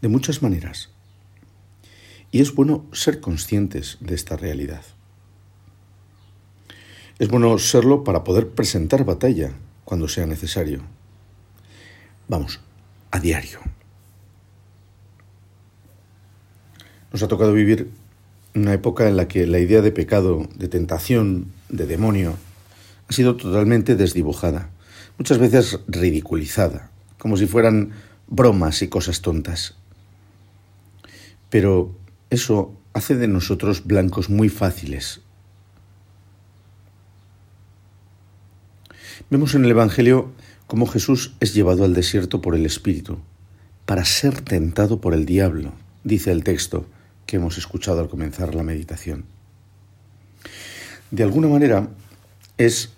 de 0.00 0.08
muchas 0.08 0.42
maneras. 0.42 0.90
Y 2.30 2.40
es 2.40 2.54
bueno 2.54 2.84
ser 2.92 3.20
conscientes 3.20 3.98
de 4.00 4.14
esta 4.14 4.36
realidad. 4.36 4.82
Es 7.18 7.28
bueno 7.28 7.58
serlo 7.58 8.04
para 8.04 8.24
poder 8.24 8.50
presentar 8.50 9.04
batalla 9.04 9.52
cuando 9.84 10.08
sea 10.08 10.26
necesario. 10.26 10.82
Vamos, 12.28 12.60
a 13.10 13.20
diario. 13.20 13.60
Nos 17.12 17.22
ha 17.22 17.28
tocado 17.28 17.52
vivir 17.52 17.90
una 18.54 18.74
época 18.74 19.08
en 19.08 19.16
la 19.16 19.28
que 19.28 19.46
la 19.46 19.58
idea 19.58 19.80
de 19.80 19.92
pecado, 19.92 20.48
de 20.54 20.68
tentación, 20.68 21.52
de 21.68 21.86
demonio, 21.86 22.36
ha 23.08 23.12
sido 23.12 23.36
totalmente 23.36 23.94
desdibujada, 23.94 24.70
muchas 25.18 25.38
veces 25.38 25.80
ridiculizada, 25.86 26.90
como 27.18 27.36
si 27.36 27.46
fueran 27.46 27.92
bromas 28.26 28.82
y 28.82 28.88
cosas 28.88 29.20
tontas. 29.20 29.74
Pero 31.50 31.94
eso 32.30 32.74
hace 32.92 33.14
de 33.14 33.28
nosotros 33.28 33.86
blancos 33.86 34.28
muy 34.30 34.48
fáciles. 34.48 35.20
Vemos 39.30 39.54
en 39.54 39.64
el 39.64 39.70
Evangelio 39.70 40.32
cómo 40.66 40.86
Jesús 40.86 41.34
es 41.40 41.54
llevado 41.54 41.84
al 41.84 41.94
desierto 41.94 42.40
por 42.40 42.54
el 42.54 42.66
Espíritu, 42.66 43.18
para 43.84 44.04
ser 44.04 44.40
tentado 44.40 45.00
por 45.00 45.14
el 45.14 45.26
diablo, 45.26 45.72
dice 46.04 46.32
el 46.32 46.44
texto 46.44 46.86
que 47.26 47.36
hemos 47.36 47.58
escuchado 47.58 48.00
al 48.00 48.08
comenzar 48.08 48.54
la 48.54 48.62
meditación. 48.62 49.24
De 51.10 51.22
alguna 51.22 51.48
manera 51.48 51.88
es 52.58 52.90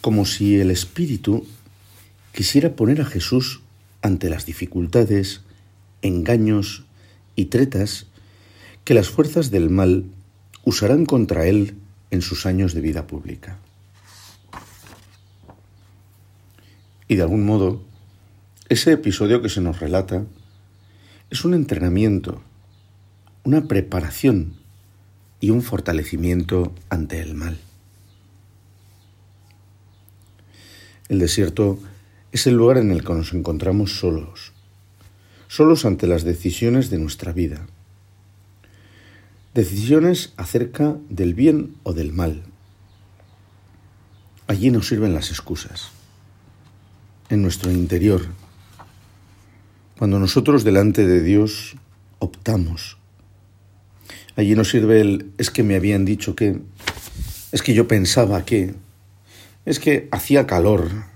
como 0.00 0.24
si 0.24 0.60
el 0.60 0.70
Espíritu 0.70 1.46
quisiera 2.32 2.74
poner 2.74 3.00
a 3.00 3.04
Jesús 3.04 3.60
ante 4.00 4.28
las 4.28 4.46
dificultades, 4.46 5.42
engaños 6.00 6.84
y 7.36 7.46
tretas 7.46 8.06
que 8.84 8.94
las 8.94 9.08
fuerzas 9.08 9.50
del 9.50 9.70
mal 9.70 10.06
usarán 10.64 11.06
contra 11.06 11.46
él 11.46 11.76
en 12.10 12.22
sus 12.22 12.46
años 12.46 12.74
de 12.74 12.80
vida 12.80 13.06
pública. 13.06 13.58
Y 17.08 17.16
de 17.16 17.22
algún 17.22 17.44
modo, 17.44 17.82
ese 18.68 18.92
episodio 18.92 19.42
que 19.42 19.48
se 19.48 19.60
nos 19.60 19.80
relata 19.80 20.24
es 21.30 21.44
un 21.44 21.54
entrenamiento, 21.54 22.42
una 23.44 23.68
preparación 23.68 24.54
y 25.40 25.50
un 25.50 25.62
fortalecimiento 25.62 26.72
ante 26.88 27.20
el 27.20 27.34
mal. 27.34 27.58
El 31.08 31.18
desierto 31.18 31.78
es 32.32 32.46
el 32.46 32.54
lugar 32.54 32.78
en 32.78 32.90
el 32.90 33.04
que 33.04 33.12
nos 33.12 33.34
encontramos 33.34 33.98
solos, 33.98 34.52
solos 35.48 35.84
ante 35.84 36.06
las 36.06 36.24
decisiones 36.24 36.90
de 36.90 36.98
nuestra 36.98 37.32
vida. 37.32 37.66
Decisiones 39.54 40.32
acerca 40.38 40.96
del 41.10 41.34
bien 41.34 41.76
o 41.82 41.92
del 41.92 42.12
mal. 42.12 42.42
Allí 44.46 44.70
nos 44.70 44.88
sirven 44.88 45.14
las 45.14 45.30
excusas. 45.30 45.90
En 47.28 47.42
nuestro 47.42 47.70
interior, 47.70 48.26
cuando 49.98 50.18
nosotros 50.18 50.64
delante 50.64 51.06
de 51.06 51.22
Dios 51.22 51.76
optamos. 52.18 52.98
Allí 54.36 54.54
nos 54.54 54.70
sirve 54.70 55.00
el 55.00 55.32
es 55.38 55.50
que 55.50 55.62
me 55.62 55.76
habían 55.76 56.04
dicho 56.04 56.34
que, 56.34 56.60
es 57.52 57.62
que 57.62 57.74
yo 57.74 57.86
pensaba 57.88 58.44
que, 58.44 58.74
es 59.66 59.78
que 59.78 60.08
hacía 60.10 60.46
calor, 60.46 61.11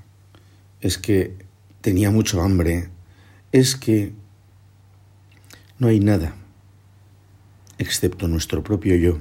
es 0.81 0.99
que 0.99 1.37
tenía 1.81 2.11
mucho 2.11 2.43
hambre, 2.43 2.91
es 3.53 3.77
que 3.77 4.13
no 5.79 5.89
hay 5.89 6.01
nada, 6.01 6.35
excepto 7.79 8.29
nuestro 8.29 8.63
propio 8.63 8.97
yo, 8.97 9.19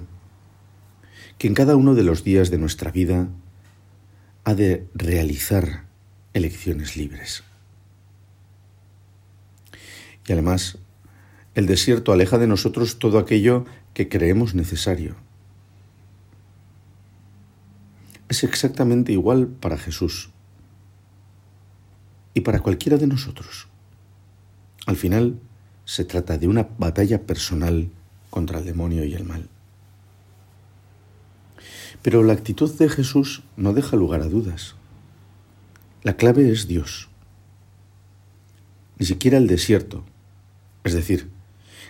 que 1.38 1.48
en 1.48 1.54
cada 1.54 1.76
uno 1.76 1.96
de 1.96 2.04
los 2.04 2.24
días 2.24 2.50
de 2.50 2.58
nuestra 2.58 2.92
vida 2.92 3.28
ha 4.44 4.54
de 4.54 4.88
realizar 4.94 5.86
elecciones 6.34 6.98
libres. 6.98 7.44
Y 10.28 10.32
además, 10.32 10.78
el 11.54 11.68
desierto 11.68 12.12
aleja 12.12 12.38
de 12.38 12.48
nosotros 12.48 13.00
todo 13.00 13.20
aquello 13.20 13.66
que 13.94 14.10
creemos 14.10 14.56
necesario. 14.56 15.16
Es 18.28 18.44
exactamente 18.44 19.12
igual 19.12 19.48
para 19.48 19.78
Jesús 19.78 20.32
y 22.36 22.42
para 22.42 22.60
cualquiera 22.60 22.98
de 22.98 23.08
nosotros. 23.08 23.68
Al 24.86 24.98
final, 24.98 25.40
se 25.86 26.04
trata 26.04 26.38
de 26.38 26.48
una 26.48 26.68
batalla 26.78 27.22
personal 27.24 27.90
contra 28.30 28.60
el 28.60 28.66
demonio 28.66 29.06
y 29.06 29.14
el 29.14 29.24
mal. 29.24 29.48
Pero 32.02 32.22
la 32.22 32.34
actitud 32.34 32.72
de 32.78 32.90
Jesús 32.90 33.44
no 33.56 33.74
deja 33.74 33.96
lugar 33.96 34.22
a 34.22 34.28
dudas. 34.28 34.76
La 36.04 36.18
clave 36.18 36.52
es 36.52 36.68
Dios. 36.68 37.08
Ni 39.00 39.06
siquiera 39.06 39.38
el 39.38 39.48
desierto, 39.48 40.04
es 40.84 40.94
decir, 40.94 41.30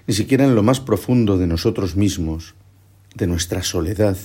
ni 0.08 0.14
siquiera 0.14 0.46
en 0.46 0.56
lo 0.56 0.64
más 0.64 0.80
profundo 0.80 1.38
de 1.38 1.48
nosotros 1.48 1.96
mismos, 1.96 2.54
de 3.16 3.28
nuestra 3.28 3.64
soledad, 3.64 4.18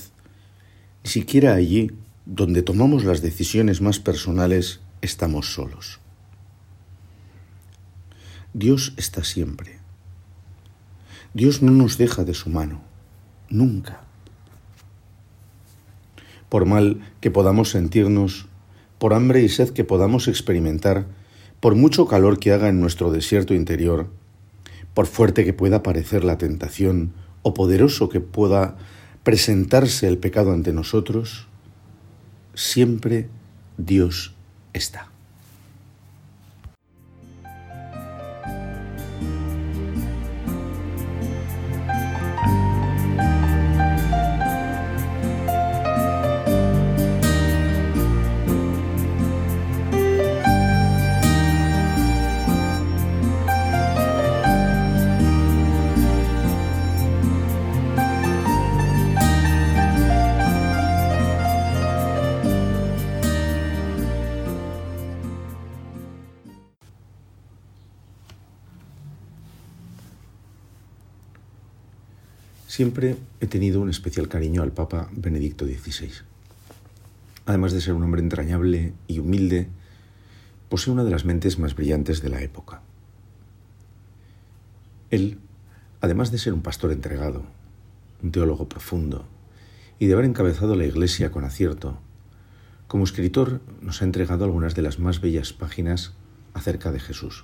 ni 1.03 1.09
siquiera 1.09 1.55
allí 1.55 1.91
donde 2.25 2.61
tomamos 2.61 3.03
las 3.03 3.21
decisiones 3.21 3.81
más 3.81 3.99
personales, 3.99 4.81
estamos 5.01 5.53
solos. 5.53 6.00
Dios 8.53 8.93
está 8.97 9.23
siempre. 9.23 9.79
Dios 11.33 11.61
no 11.61 11.71
nos 11.71 11.97
deja 11.97 12.25
de 12.25 12.33
su 12.33 12.49
mano, 12.49 12.81
nunca. 13.49 14.01
Por 16.49 16.65
mal 16.65 16.99
que 17.21 17.31
podamos 17.31 17.69
sentirnos, 17.69 18.47
por 18.99 19.13
hambre 19.13 19.41
y 19.41 19.47
sed 19.47 19.69
que 19.69 19.85
podamos 19.85 20.27
experimentar, 20.27 21.05
por 21.61 21.75
mucho 21.75 22.07
calor 22.07 22.39
que 22.39 22.51
haga 22.51 22.67
en 22.67 22.81
nuestro 22.81 23.09
desierto 23.11 23.53
interior, 23.53 24.09
por 24.93 25.07
fuerte 25.07 25.45
que 25.45 25.53
pueda 25.53 25.81
parecer 25.81 26.25
la 26.25 26.37
tentación 26.37 27.13
o 27.43 27.53
poderoso 27.53 28.09
que 28.09 28.19
pueda 28.19 28.75
presentarse 29.23 30.09
el 30.09 30.17
pecado 30.17 30.51
ante 30.51 30.73
nosotros, 30.73 31.47
siempre 32.53 33.29
Dios 33.77 34.35
está. 34.73 35.10
Siempre 72.71 73.17
he 73.41 73.47
tenido 73.47 73.81
un 73.81 73.89
especial 73.89 74.29
cariño 74.29 74.63
al 74.63 74.71
Papa 74.71 75.09
Benedicto 75.11 75.65
XVI. 75.65 76.09
Además 77.45 77.73
de 77.73 77.81
ser 77.81 77.95
un 77.95 78.03
hombre 78.03 78.21
entrañable 78.21 78.93
y 79.07 79.19
humilde, 79.19 79.67
posee 80.69 80.93
una 80.93 81.03
de 81.03 81.11
las 81.11 81.25
mentes 81.25 81.59
más 81.59 81.75
brillantes 81.75 82.21
de 82.21 82.29
la 82.29 82.41
época. 82.41 82.81
Él, 85.09 85.39
además 85.99 86.31
de 86.31 86.37
ser 86.37 86.53
un 86.53 86.61
pastor 86.61 86.93
entregado, 86.93 87.43
un 88.23 88.31
teólogo 88.31 88.69
profundo, 88.69 89.25
y 89.99 90.05
de 90.07 90.13
haber 90.13 90.23
encabezado 90.23 90.77
la 90.77 90.85
Iglesia 90.85 91.29
con 91.29 91.43
acierto, 91.43 91.99
como 92.87 93.03
escritor 93.03 93.59
nos 93.81 94.01
ha 94.01 94.05
entregado 94.05 94.45
algunas 94.45 94.75
de 94.75 94.83
las 94.83 94.97
más 94.97 95.19
bellas 95.19 95.51
páginas 95.51 96.13
acerca 96.53 96.93
de 96.93 97.01
Jesús. 97.01 97.43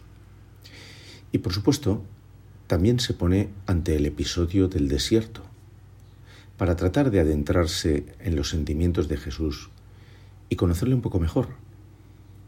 Y 1.34 1.40
por 1.40 1.52
supuesto, 1.52 2.06
también 2.68 3.00
se 3.00 3.14
pone 3.14 3.50
ante 3.66 3.96
el 3.96 4.06
episodio 4.06 4.68
del 4.68 4.90
desierto, 4.90 5.42
para 6.58 6.76
tratar 6.76 7.12
de 7.12 7.20
adentrarse 7.20 8.06
en 8.20 8.36
los 8.36 8.50
sentimientos 8.50 9.08
de 9.08 9.18
Jesús 9.18 9.70
y 10.50 10.56
conocerle 10.56 10.96
un 10.96 11.02
poco 11.02 11.20
mejor 11.20 11.50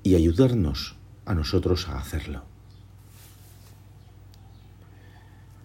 y 0.03 0.15
ayudarnos 0.15 0.95
a 1.25 1.35
nosotros 1.35 1.87
a 1.87 1.97
hacerlo. 1.97 2.43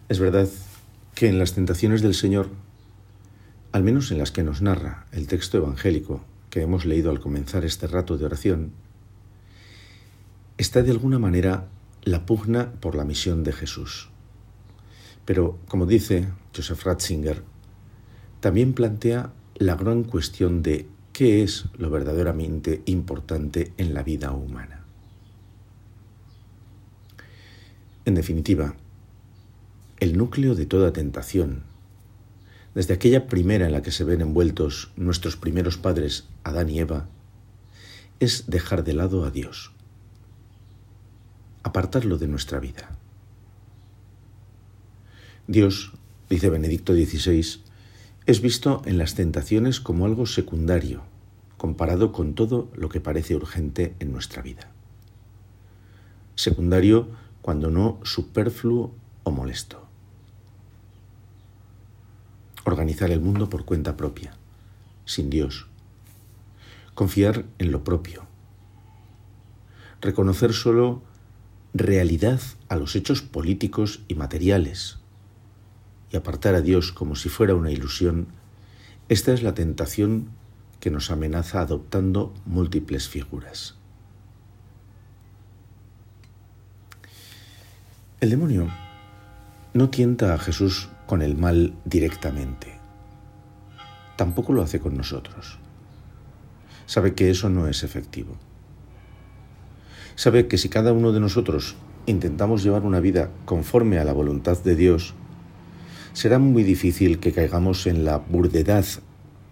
Es 0.08 0.18
verdad 0.18 0.48
que 1.14 1.28
en 1.28 1.38
las 1.38 1.54
tentaciones 1.54 2.02
del 2.02 2.14
Señor, 2.14 2.48
al 3.72 3.82
menos 3.82 4.10
en 4.10 4.18
las 4.18 4.30
que 4.30 4.42
nos 4.42 4.62
narra 4.62 5.06
el 5.12 5.26
texto 5.26 5.56
evangélico 5.56 6.22
que 6.50 6.62
hemos 6.62 6.84
leído 6.84 7.10
al 7.10 7.20
comenzar 7.20 7.64
este 7.64 7.86
rato 7.86 8.18
de 8.18 8.26
oración, 8.26 8.72
está 10.58 10.82
de 10.82 10.90
alguna 10.90 11.18
manera 11.18 11.68
la 12.02 12.26
pugna 12.26 12.72
por 12.80 12.94
la 12.94 13.04
misión 13.04 13.42
de 13.42 13.52
Jesús. 13.52 14.10
Pero, 15.24 15.58
como 15.68 15.86
dice 15.86 16.28
Joseph 16.54 16.84
Ratzinger, 16.84 17.42
también 18.40 18.74
plantea 18.74 19.32
la 19.56 19.74
gran 19.76 20.04
cuestión 20.04 20.62
de 20.62 20.86
qué 21.12 21.42
es 21.42 21.66
lo 21.78 21.90
verdaderamente 21.90 22.82
importante 22.86 23.72
en 23.78 23.94
la 23.94 24.02
vida 24.02 24.32
humana. 24.32 24.84
En 28.04 28.14
definitiva, 28.14 28.74
el 30.00 30.18
núcleo 30.18 30.54
de 30.54 30.66
toda 30.66 30.92
tentación, 30.92 31.62
desde 32.74 32.92
aquella 32.92 33.26
primera 33.28 33.64
en 33.64 33.72
la 33.72 33.80
que 33.80 33.92
se 33.92 34.04
ven 34.04 34.20
envueltos 34.20 34.90
nuestros 34.96 35.36
primeros 35.36 35.78
padres, 35.78 36.28
Adán 36.42 36.68
y 36.68 36.80
Eva, 36.80 37.08
es 38.20 38.46
dejar 38.48 38.84
de 38.84 38.92
lado 38.92 39.24
a 39.24 39.30
Dios, 39.30 39.72
apartarlo 41.62 42.18
de 42.18 42.28
nuestra 42.28 42.60
vida. 42.60 42.93
Dios, 45.46 45.92
dice 46.30 46.48
Benedicto 46.48 46.94
XVI, 46.94 47.60
es 48.24 48.40
visto 48.40 48.80
en 48.86 48.96
las 48.96 49.14
tentaciones 49.14 49.78
como 49.78 50.06
algo 50.06 50.24
secundario, 50.24 51.02
comparado 51.58 52.12
con 52.12 52.34
todo 52.34 52.70
lo 52.74 52.88
que 52.88 53.02
parece 53.02 53.36
urgente 53.36 53.94
en 53.98 54.10
nuestra 54.10 54.40
vida. 54.40 54.70
Secundario 56.34 57.08
cuando 57.42 57.68
no 57.68 58.00
superfluo 58.04 58.94
o 59.22 59.30
molesto. 59.32 59.86
Organizar 62.64 63.10
el 63.10 63.20
mundo 63.20 63.50
por 63.50 63.66
cuenta 63.66 63.98
propia, 63.98 64.34
sin 65.04 65.28
Dios. 65.28 65.66
Confiar 66.94 67.44
en 67.58 67.70
lo 67.70 67.84
propio. 67.84 68.24
Reconocer 70.00 70.54
solo 70.54 71.02
realidad 71.74 72.40
a 72.70 72.76
los 72.76 72.96
hechos 72.96 73.20
políticos 73.20 74.00
y 74.08 74.14
materiales 74.14 75.03
y 76.10 76.16
apartar 76.16 76.54
a 76.54 76.60
Dios 76.60 76.92
como 76.92 77.16
si 77.16 77.28
fuera 77.28 77.54
una 77.54 77.70
ilusión, 77.70 78.28
esta 79.08 79.32
es 79.32 79.42
la 79.42 79.54
tentación 79.54 80.28
que 80.80 80.90
nos 80.90 81.10
amenaza 81.10 81.60
adoptando 81.60 82.32
múltiples 82.46 83.08
figuras. 83.08 83.74
El 88.20 88.30
demonio 88.30 88.68
no 89.74 89.90
tienta 89.90 90.34
a 90.34 90.38
Jesús 90.38 90.88
con 91.06 91.20
el 91.20 91.36
mal 91.36 91.74
directamente. 91.84 92.78
Tampoco 94.16 94.52
lo 94.52 94.62
hace 94.62 94.80
con 94.80 94.96
nosotros. 94.96 95.58
Sabe 96.86 97.14
que 97.14 97.30
eso 97.30 97.50
no 97.50 97.66
es 97.66 97.82
efectivo. 97.82 98.36
Sabe 100.14 100.46
que 100.46 100.58
si 100.58 100.68
cada 100.68 100.92
uno 100.92 101.12
de 101.12 101.20
nosotros 101.20 101.76
intentamos 102.06 102.62
llevar 102.62 102.82
una 102.82 103.00
vida 103.00 103.30
conforme 103.44 103.98
a 103.98 104.04
la 104.04 104.12
voluntad 104.12 104.58
de 104.62 104.76
Dios, 104.76 105.14
será 106.14 106.38
muy 106.38 106.62
difícil 106.62 107.18
que 107.18 107.32
caigamos 107.32 107.86
en 107.86 108.04
la 108.04 108.18
burdedad 108.18 108.86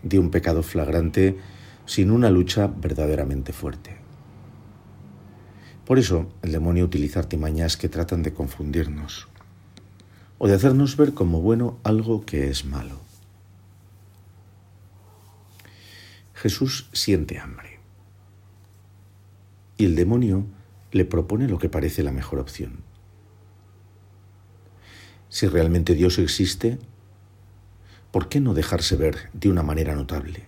de 0.03 0.19
un 0.19 0.31
pecado 0.31 0.63
flagrante 0.63 1.37
sin 1.85 2.11
una 2.11 2.31
lucha 2.31 2.69
verdaderamente 2.69 3.53
fuerte. 3.53 3.97
Por 5.85 5.99
eso 5.99 6.33
el 6.43 6.53
demonio 6.53 6.85
utiliza 6.85 7.19
artimañas 7.19 7.77
que 7.77 7.89
tratan 7.89 8.23
de 8.23 8.33
confundirnos 8.33 9.29
o 10.39 10.47
de 10.47 10.55
hacernos 10.55 10.97
ver 10.97 11.13
como 11.15 11.41
bueno 11.41 11.79
algo 11.83 12.25
que 12.25 12.49
es 12.49 12.65
malo. 12.65 13.01
Jesús 16.35 16.89
siente 16.93 17.41
hambre 17.41 17.81
y 19.77 19.85
el 19.85 19.97
demonio 19.97 20.47
le 20.93 21.05
propone 21.05 21.49
lo 21.49 21.59
que 21.59 21.69
parece 21.69 22.05
la 22.05 22.13
mejor 22.13 22.39
opción 22.39 22.92
si 25.33 25.49
realmente 25.49 25.95
Dios 25.95 26.19
existe, 26.19 26.79
¿por 28.11 28.29
qué 28.29 28.39
no 28.39 28.53
dejarse 28.53 28.97
ver 28.97 29.31
de 29.33 29.49
una 29.49 29.63
manera 29.63 29.95
notable, 29.95 30.45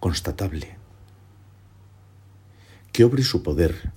constatable? 0.00 0.76
Que 2.90 3.04
obre 3.04 3.22
su 3.22 3.44
poder 3.44 3.92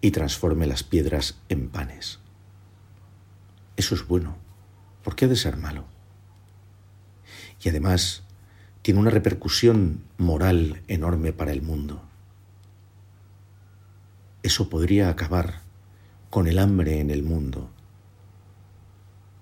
y 0.00 0.10
transforme 0.10 0.66
las 0.66 0.82
piedras 0.82 1.38
en 1.48 1.68
panes. 1.68 2.18
Eso 3.76 3.94
es 3.94 4.08
bueno. 4.08 4.36
¿Por 5.04 5.14
qué 5.14 5.26
ha 5.26 5.28
de 5.28 5.36
ser 5.36 5.56
malo? 5.56 5.84
Y 7.62 7.68
además 7.68 8.24
tiene 8.82 8.98
una 8.98 9.10
repercusión 9.10 10.02
moral 10.16 10.82
enorme 10.88 11.32
para 11.32 11.52
el 11.52 11.62
mundo. 11.62 12.02
Eso 14.42 14.68
podría 14.68 15.10
acabar 15.10 15.62
con 16.28 16.48
el 16.48 16.58
hambre 16.58 16.98
en 16.98 17.10
el 17.10 17.22
mundo 17.22 17.70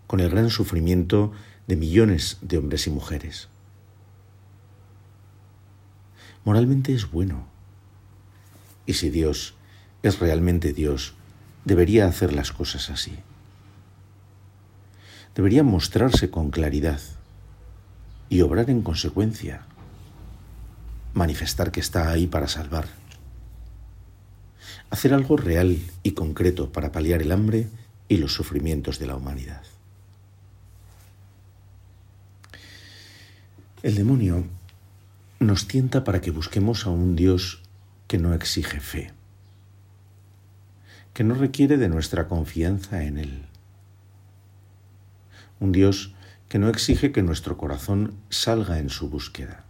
con 0.06 0.20
el 0.20 0.30
gran 0.30 0.50
sufrimiento 0.50 1.32
de 1.66 1.76
millones 1.76 2.38
de 2.40 2.58
hombres 2.58 2.86
y 2.86 2.90
mujeres. 2.90 3.48
Moralmente 6.44 6.94
es 6.94 7.10
bueno. 7.10 7.46
Y 8.86 8.94
si 8.94 9.10
Dios 9.10 9.54
es 10.02 10.20
realmente 10.20 10.72
Dios, 10.72 11.14
debería 11.64 12.06
hacer 12.06 12.32
las 12.32 12.52
cosas 12.52 12.88
así. 12.88 13.18
Debería 15.34 15.64
mostrarse 15.64 16.30
con 16.30 16.50
claridad 16.50 17.00
y 18.28 18.40
obrar 18.42 18.70
en 18.70 18.82
consecuencia, 18.82 19.66
manifestar 21.14 21.72
que 21.72 21.80
está 21.80 22.10
ahí 22.10 22.28
para 22.28 22.46
salvar, 22.46 22.86
hacer 24.90 25.12
algo 25.12 25.36
real 25.36 25.78
y 26.04 26.12
concreto 26.12 26.70
para 26.70 26.92
paliar 26.92 27.22
el 27.22 27.32
hambre 27.32 27.68
y 28.08 28.18
los 28.18 28.32
sufrimientos 28.32 29.00
de 29.00 29.06
la 29.06 29.16
humanidad. 29.16 29.62
El 33.86 33.94
demonio 33.94 34.42
nos 35.38 35.68
tienta 35.68 36.02
para 36.02 36.20
que 36.20 36.32
busquemos 36.32 36.86
a 36.86 36.90
un 36.90 37.14
Dios 37.14 37.62
que 38.08 38.18
no 38.18 38.34
exige 38.34 38.80
fe, 38.80 39.12
que 41.14 41.22
no 41.22 41.36
requiere 41.36 41.76
de 41.76 41.88
nuestra 41.88 42.26
confianza 42.26 43.04
en 43.04 43.16
Él. 43.16 43.42
Un 45.60 45.70
Dios 45.70 46.16
que 46.48 46.58
no 46.58 46.68
exige 46.68 47.12
que 47.12 47.22
nuestro 47.22 47.56
corazón 47.56 48.14
salga 48.28 48.80
en 48.80 48.90
su 48.90 49.08
búsqueda. 49.08 49.64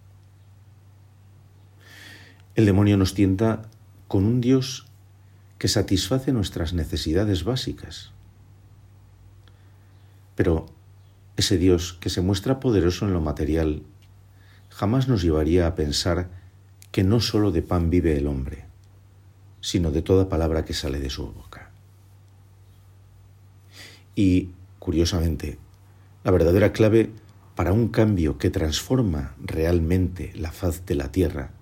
El 2.55 2.65
demonio 2.65 2.97
nos 2.97 3.13
tienta 3.13 3.69
con 4.09 4.25
un 4.25 4.41
Dios 4.41 4.87
que 5.59 5.69
satisface 5.69 6.33
nuestras 6.33 6.73
necesidades 6.73 7.45
básicas. 7.45 8.13
Pero 10.37 10.65
ese 11.37 11.59
Dios 11.59 11.99
que 12.01 12.09
se 12.09 12.23
muestra 12.23 12.61
poderoso 12.61 13.05
en 13.05 13.13
lo 13.13 13.21
material 13.21 13.83
jamás 14.77 15.09
nos 15.09 15.23
llevaría 15.23 15.67
a 15.67 15.75
pensar 15.75 16.29
que 16.93 17.03
no 17.03 17.19
sólo 17.21 17.51
de 17.51 17.63
pan 17.63 17.89
vive 17.89 18.19
el 18.19 18.27
hombre, 18.27 18.67
sino 19.63 19.91
de 19.91 20.03
toda 20.03 20.29
palabra 20.29 20.67
que 20.67 20.75
sale 20.75 21.01
de 21.01 21.09
su 21.09 21.33
boca. 21.33 21.71
Y, 24.15 24.51
curiosamente, 24.79 25.59
la 26.25 26.31
verdadera 26.31 26.75
clave 26.75 27.11
para 27.55 27.73
un 27.73 27.89
cambio 27.89 28.37
que 28.37 28.51
transforma 28.51 29.35
realmente 29.43 30.33
la 30.35 30.53
faz 30.53 30.85
de 30.85 30.95
la 30.95 31.11
tierra, 31.11 31.53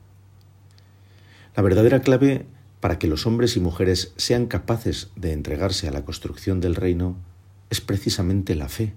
la 1.54 1.62
verdadera 1.62 2.00
clave 2.00 2.46
para 2.80 2.98
que 2.98 3.06
los 3.06 3.28
hombres 3.28 3.56
y 3.56 3.60
mujeres 3.60 4.12
sean 4.16 4.46
capaces 4.46 5.10
de 5.14 5.32
entregarse 5.32 5.86
a 5.86 5.92
la 5.92 6.04
construcción 6.04 6.60
del 6.60 6.74
reino 6.74 7.16
es 7.70 7.80
precisamente 7.80 8.56
la 8.56 8.68
fe 8.68 8.92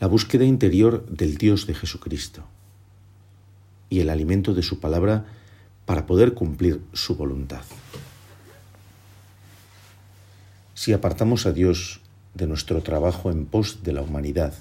la 0.00 0.06
búsqueda 0.06 0.44
interior 0.44 1.04
del 1.06 1.38
Dios 1.38 1.66
de 1.66 1.74
Jesucristo 1.74 2.44
y 3.90 4.00
el 4.00 4.10
alimento 4.10 4.54
de 4.54 4.62
su 4.62 4.80
palabra 4.80 5.24
para 5.86 6.06
poder 6.06 6.34
cumplir 6.34 6.82
su 6.92 7.16
voluntad. 7.16 7.62
Si 10.74 10.92
apartamos 10.92 11.46
a 11.46 11.52
Dios 11.52 12.00
de 12.34 12.46
nuestro 12.46 12.82
trabajo 12.82 13.30
en 13.32 13.46
pos 13.46 13.82
de 13.82 13.92
la 13.92 14.02
humanidad, 14.02 14.54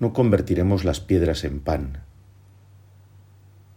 no 0.00 0.12
convertiremos 0.12 0.84
las 0.84 1.00
piedras 1.00 1.44
en 1.44 1.60
pan, 1.60 2.02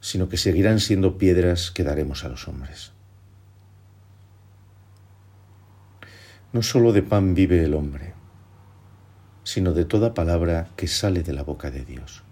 sino 0.01 0.27
que 0.27 0.37
seguirán 0.37 0.79
siendo 0.79 1.17
piedras 1.17 1.71
que 1.71 1.83
daremos 1.83 2.25
a 2.25 2.29
los 2.29 2.47
hombres. 2.47 2.91
No 6.51 6.63
sólo 6.63 6.91
de 6.91 7.03
pan 7.03 7.35
vive 7.35 7.63
el 7.63 7.75
hombre, 7.75 8.14
sino 9.45 9.73
de 9.73 9.85
toda 9.85 10.13
palabra 10.13 10.67
que 10.75 10.87
sale 10.87 11.23
de 11.23 11.31
la 11.31 11.43
boca 11.43 11.71
de 11.71 11.85
Dios. 11.85 12.23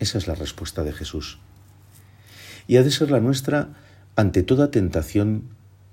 Esa 0.00 0.18
es 0.18 0.26
la 0.26 0.34
respuesta 0.34 0.82
de 0.82 0.92
Jesús. 0.92 1.38
Y 2.66 2.76
ha 2.76 2.82
de 2.82 2.90
ser 2.90 3.10
la 3.10 3.20
nuestra 3.20 3.68
ante 4.16 4.42
toda 4.42 4.70
tentación 4.70 5.44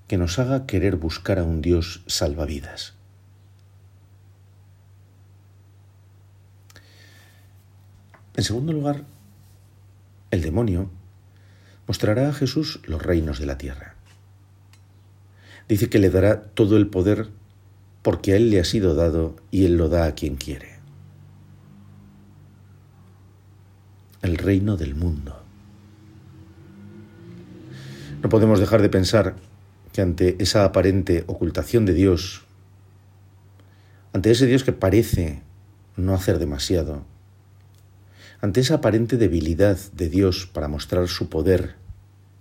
que 0.08 0.18
nos 0.18 0.40
haga 0.40 0.66
querer 0.66 0.98
buscar 0.98 1.38
a 1.38 1.44
un 1.44 1.62
Dios 1.62 2.04
salvavidas. 2.08 2.96
En 8.36 8.44
segundo 8.44 8.74
lugar, 8.74 9.04
el 10.32 10.42
demonio 10.42 10.90
mostrará 11.88 12.30
a 12.30 12.34
Jesús 12.34 12.82
los 12.86 13.04
reinos 13.04 13.38
de 13.38 13.46
la 13.46 13.60
tierra. 13.60 13.94
Dice 15.70 15.90
que 15.90 16.00
le 16.00 16.10
dará 16.10 16.42
todo 16.42 16.76
el 16.76 16.88
poder 16.88 17.30
porque 18.04 18.34
a 18.34 18.36
Él 18.36 18.52
le 18.52 18.60
ha 18.60 18.66
sido 18.66 18.94
dado 18.94 19.36
y 19.50 19.66
Él 19.66 19.78
lo 19.78 19.90
da 19.90 20.06
a 20.06 20.14
quien 20.14 20.36
quiere. 20.36 20.74
El 24.22 24.38
reino 24.38 24.78
del 24.78 24.94
mundo. 24.94 25.42
No 28.22 28.30
podemos 28.30 28.60
dejar 28.60 28.82
de 28.82 28.90
pensar 28.90 29.36
que 29.92 30.02
ante 30.02 30.36
esa 30.40 30.66
aparente 30.66 31.24
ocultación 31.28 31.86
de 31.86 31.94
Dios, 31.94 32.44
ante 34.12 34.32
ese 34.32 34.46
Dios 34.46 34.64
que 34.64 34.74
parece 34.74 35.42
no 35.96 36.14
hacer 36.14 36.40
demasiado, 36.40 37.04
ante 38.42 38.62
esa 38.62 38.76
aparente 38.76 39.18
debilidad 39.18 39.78
de 39.94 40.10
Dios 40.10 40.50
para 40.52 40.68
mostrar 40.68 41.08
su 41.08 41.30
poder 41.30 41.76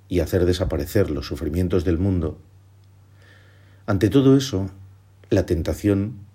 y 0.09 0.21
hacer 0.21 0.45
desaparecer 0.45 1.11
los 1.11 1.27
sufrimientos 1.27 1.85
del 1.85 1.99
mundo, 1.99 2.39
ante 3.87 4.09
todo 4.09 4.37
eso, 4.37 4.71
la 5.33 5.47
tentación 5.47 6.27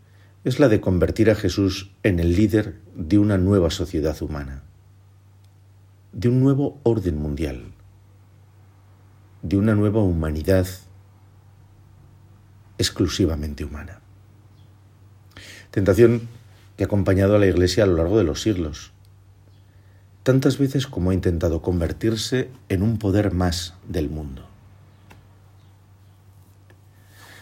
es 0.44 0.60
la 0.60 0.70
de 0.70 0.82
convertir 0.82 1.30
a 1.30 1.36
Jesús 1.36 1.92
en 2.02 2.20
el 2.20 2.36
líder 2.36 2.80
de 2.96 3.20
una 3.20 3.38
nueva 3.38 3.70
sociedad 3.70 4.20
humana, 4.24 4.64
de 6.14 6.30
un 6.30 6.40
nuevo 6.40 6.80
orden 6.82 7.18
mundial, 7.18 7.66
de 9.44 9.58
una 9.58 9.76
nueva 9.76 10.02
humanidad 10.02 10.68
exclusivamente 12.80 13.64
humana. 13.64 14.02
Tentación 15.70 16.28
que 16.76 16.84
ha 16.84 16.88
acompañado 16.88 17.36
a 17.36 17.40
la 17.40 17.48
Iglesia 17.48 17.84
a 17.84 17.88
lo 17.88 17.98
largo 17.98 18.18
de 18.18 18.24
los 18.24 18.42
siglos, 18.42 18.94
tantas 20.24 20.58
veces 20.58 20.88
como 20.88 21.12
ha 21.12 21.14
intentado 21.14 21.62
convertirse 21.62 22.50
en 22.70 22.82
un 22.82 22.98
poder 22.98 23.32
más 23.32 23.76
del 23.88 24.10
mundo. 24.10 24.47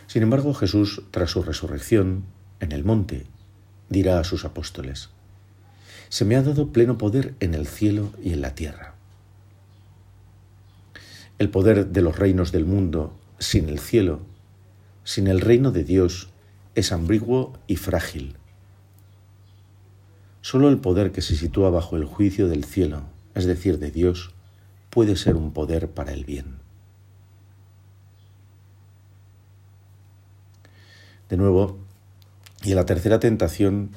Sin 0.08 0.24
embargo, 0.24 0.54
Jesús, 0.54 1.02
tras 1.12 1.32
su 1.32 1.44
resurrección, 1.44 2.26
en 2.60 2.72
el 2.72 2.84
monte, 2.84 3.26
dirá 3.90 4.20
a 4.20 4.24
sus 4.24 4.46
apóstoles, 4.46 5.10
Se 6.10 6.26
me 6.26 6.36
ha 6.36 6.44
dado 6.44 6.72
pleno 6.72 6.98
poder 6.98 7.34
en 7.40 7.56
el 7.56 7.68
cielo 7.68 8.12
y 8.24 8.34
en 8.34 8.42
la 8.42 8.56
tierra. 8.56 8.96
El 11.38 11.50
poder 11.50 11.88
de 11.88 12.02
los 12.02 12.18
reinos 12.18 12.52
del 12.52 12.66
mundo 12.66 13.14
sin 13.40 13.68
el 13.68 13.80
cielo, 13.80 14.22
sin 15.04 15.28
el 15.28 15.42
reino 15.42 15.72
de 15.72 15.84
Dios, 15.84 16.30
es 16.76 16.92
ambiguo 16.92 17.54
y 17.68 17.76
frágil. 17.76 18.38
Solo 20.42 20.70
el 20.70 20.78
poder 20.78 21.12
que 21.12 21.22
se 21.22 21.36
sitúa 21.36 21.70
bajo 21.70 21.98
el 21.98 22.06
juicio 22.06 22.48
del 22.48 22.64
cielo, 22.64 23.04
es 23.34 23.46
decir, 23.46 23.80
de 23.80 23.92
Dios, 23.92 24.34
puede 24.90 25.16
ser 25.16 25.36
un 25.36 25.52
poder 25.52 25.90
para 25.90 26.14
el 26.14 26.24
bien. 26.24 26.65
De 31.30 31.38
nuevo, 31.38 31.78
y 32.64 32.72
en 32.72 32.76
la 32.76 32.86
tercera 32.86 33.20
tentación, 33.20 33.92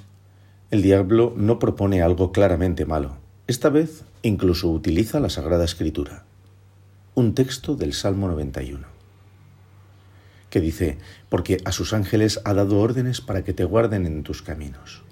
el 0.70 0.82
diablo 0.82 1.32
no 1.36 1.58
propone 1.58 2.02
algo 2.02 2.32
claramente 2.32 2.84
malo. 2.84 3.16
Esta 3.46 3.70
vez 3.70 4.04
incluso 4.22 4.70
utiliza 4.70 5.20
la 5.20 5.30
Sagrada 5.30 5.64
Escritura, 5.64 6.24
un 7.14 7.34
texto 7.34 7.74
del 7.74 7.94
Salmo 7.94 8.28
91, 8.28 8.86
que 10.50 10.60
dice, 10.60 10.98
porque 11.28 11.58
a 11.64 11.72
sus 11.72 11.92
ángeles 11.94 12.40
ha 12.44 12.54
dado 12.54 12.78
órdenes 12.78 13.20
para 13.20 13.44
que 13.44 13.54
te 13.54 13.64
guarden 13.64 14.06
en 14.06 14.22
tus 14.22 14.42
caminos. 14.42 15.02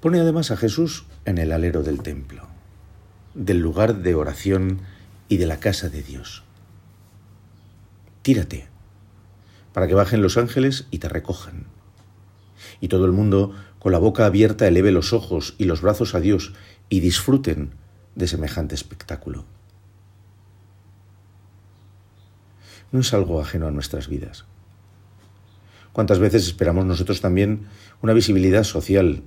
Pone 0.00 0.20
además 0.20 0.50
a 0.50 0.56
Jesús 0.56 1.06
en 1.24 1.38
el 1.38 1.52
alero 1.52 1.82
del 1.82 2.02
templo, 2.02 2.48
del 3.34 3.60
lugar 3.60 3.98
de 3.98 4.14
oración 4.14 4.80
y 5.28 5.38
de 5.38 5.46
la 5.46 5.60
casa 5.60 5.88
de 5.88 6.02
Dios. 6.02 6.42
Tírate, 8.22 8.73
para 9.74 9.88
que 9.88 9.94
bajen 9.94 10.22
los 10.22 10.38
ángeles 10.38 10.86
y 10.90 10.98
te 10.98 11.08
recojan. 11.10 11.66
Y 12.80 12.88
todo 12.88 13.04
el 13.04 13.12
mundo, 13.12 13.52
con 13.80 13.92
la 13.92 13.98
boca 13.98 14.24
abierta, 14.24 14.68
eleve 14.68 14.92
los 14.92 15.12
ojos 15.12 15.56
y 15.58 15.64
los 15.64 15.82
brazos 15.82 16.14
a 16.14 16.20
Dios 16.20 16.54
y 16.88 17.00
disfruten 17.00 17.74
de 18.14 18.28
semejante 18.28 18.76
espectáculo. 18.76 19.44
No 22.92 23.00
es 23.00 23.12
algo 23.12 23.40
ajeno 23.40 23.66
a 23.66 23.72
nuestras 23.72 24.08
vidas. 24.08 24.44
¿Cuántas 25.92 26.20
veces 26.20 26.46
esperamos 26.46 26.84
nosotros 26.84 27.20
también 27.20 27.66
una 28.00 28.12
visibilidad 28.12 28.62
social, 28.62 29.24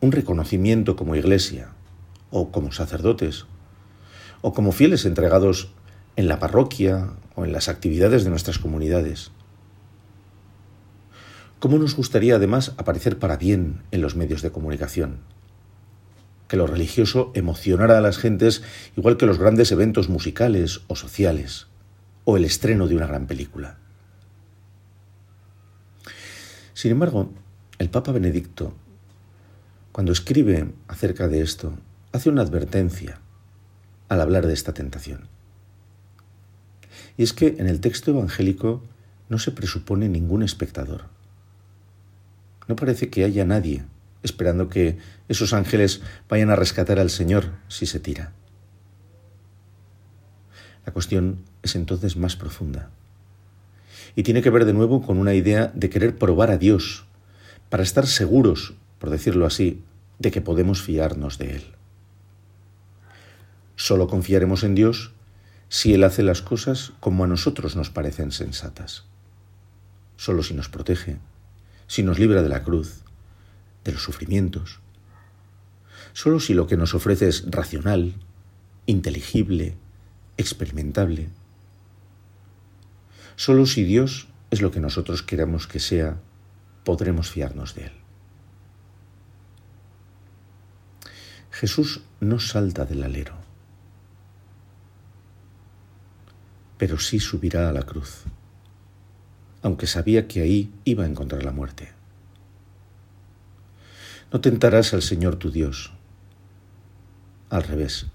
un 0.00 0.10
reconocimiento 0.10 0.96
como 0.96 1.14
iglesia, 1.14 1.68
o 2.30 2.50
como 2.50 2.72
sacerdotes, 2.72 3.46
o 4.40 4.52
como 4.52 4.72
fieles 4.72 5.04
entregados 5.04 5.72
en 6.16 6.26
la 6.26 6.40
parroquia 6.40 7.10
o 7.36 7.44
en 7.44 7.52
las 7.52 7.68
actividades 7.68 8.24
de 8.24 8.30
nuestras 8.30 8.58
comunidades? 8.58 9.30
¿Cómo 11.58 11.78
nos 11.78 11.96
gustaría 11.96 12.36
además 12.36 12.74
aparecer 12.76 13.18
para 13.18 13.38
bien 13.38 13.82
en 13.90 14.02
los 14.02 14.14
medios 14.14 14.42
de 14.42 14.52
comunicación? 14.52 15.20
Que 16.48 16.58
lo 16.58 16.66
religioso 16.66 17.32
emocionara 17.34 17.96
a 17.96 18.02
las 18.02 18.18
gentes 18.18 18.62
igual 18.94 19.16
que 19.16 19.24
los 19.24 19.38
grandes 19.38 19.72
eventos 19.72 20.10
musicales 20.10 20.82
o 20.86 20.96
sociales, 20.96 21.66
o 22.24 22.36
el 22.36 22.44
estreno 22.44 22.88
de 22.88 22.96
una 22.96 23.06
gran 23.06 23.26
película. 23.26 23.78
Sin 26.74 26.90
embargo, 26.90 27.32
el 27.78 27.88
Papa 27.88 28.12
Benedicto, 28.12 28.74
cuando 29.92 30.12
escribe 30.12 30.74
acerca 30.88 31.26
de 31.26 31.40
esto, 31.40 31.78
hace 32.12 32.28
una 32.28 32.42
advertencia 32.42 33.20
al 34.10 34.20
hablar 34.20 34.46
de 34.46 34.52
esta 34.52 34.74
tentación. 34.74 35.28
Y 37.16 37.22
es 37.22 37.32
que 37.32 37.56
en 37.58 37.66
el 37.66 37.80
texto 37.80 38.10
evangélico 38.10 38.82
no 39.30 39.38
se 39.38 39.52
presupone 39.52 40.10
ningún 40.10 40.42
espectador. 40.42 41.15
No 42.68 42.76
parece 42.76 43.10
que 43.10 43.24
haya 43.24 43.44
nadie 43.44 43.84
esperando 44.22 44.68
que 44.68 44.98
esos 45.28 45.52
ángeles 45.52 46.02
vayan 46.28 46.50
a 46.50 46.56
rescatar 46.56 46.98
al 46.98 47.10
Señor 47.10 47.52
si 47.68 47.86
se 47.86 48.00
tira. 48.00 48.32
La 50.84 50.92
cuestión 50.92 51.44
es 51.62 51.74
entonces 51.76 52.16
más 52.16 52.36
profunda 52.36 52.90
y 54.14 54.22
tiene 54.22 54.42
que 54.42 54.50
ver 54.50 54.64
de 54.64 54.72
nuevo 54.72 55.02
con 55.02 55.18
una 55.18 55.34
idea 55.34 55.70
de 55.74 55.90
querer 55.90 56.16
probar 56.16 56.50
a 56.50 56.58
Dios 56.58 57.06
para 57.68 57.82
estar 57.82 58.06
seguros, 58.06 58.74
por 58.98 59.10
decirlo 59.10 59.46
así, 59.46 59.82
de 60.18 60.30
que 60.30 60.40
podemos 60.40 60.82
fiarnos 60.82 61.38
de 61.38 61.56
Él. 61.56 61.64
Solo 63.76 64.08
confiaremos 64.08 64.64
en 64.64 64.74
Dios 64.74 65.12
si 65.68 65.92
Él 65.92 66.04
hace 66.04 66.22
las 66.22 66.40
cosas 66.40 66.92
como 67.00 67.24
a 67.24 67.26
nosotros 67.26 67.76
nos 67.76 67.90
parecen 67.90 68.32
sensatas. 68.32 69.04
Solo 70.16 70.42
si 70.42 70.54
nos 70.54 70.70
protege, 70.70 71.18
si 71.86 72.02
nos 72.02 72.18
libra 72.18 72.42
de 72.42 72.48
la 72.48 72.62
cruz, 72.62 73.02
de 73.84 73.92
los 73.92 74.02
sufrimientos. 74.02 74.80
Solo 76.12 76.40
si 76.40 76.54
lo 76.54 76.66
que 76.66 76.76
nos 76.76 76.94
ofrece 76.94 77.28
es 77.28 77.44
racional, 77.50 78.14
inteligible, 78.86 79.76
experimentable. 80.36 81.28
Solo 83.36 83.66
si 83.66 83.84
Dios 83.84 84.28
es 84.50 84.62
lo 84.62 84.70
que 84.70 84.80
nosotros 84.80 85.22
queramos 85.22 85.66
que 85.66 85.80
sea, 85.80 86.20
podremos 86.84 87.30
fiarnos 87.30 87.74
de 87.74 87.86
Él. 87.86 87.92
Jesús 91.50 92.02
no 92.20 92.38
salta 92.38 92.84
del 92.84 93.02
alero, 93.02 93.34
pero 96.76 96.98
sí 96.98 97.18
subirá 97.18 97.68
a 97.68 97.72
la 97.72 97.82
cruz 97.82 98.24
aunque 99.66 99.88
sabía 99.88 100.28
que 100.28 100.42
ahí 100.42 100.72
iba 100.84 101.02
a 101.02 101.08
encontrar 101.08 101.42
la 101.42 101.50
muerte. 101.50 101.88
No 104.32 104.40
tentarás 104.40 104.94
al 104.94 105.02
Señor 105.02 105.34
tu 105.34 105.50
Dios. 105.50 105.92
Al 107.50 107.64
revés, 107.64 108.06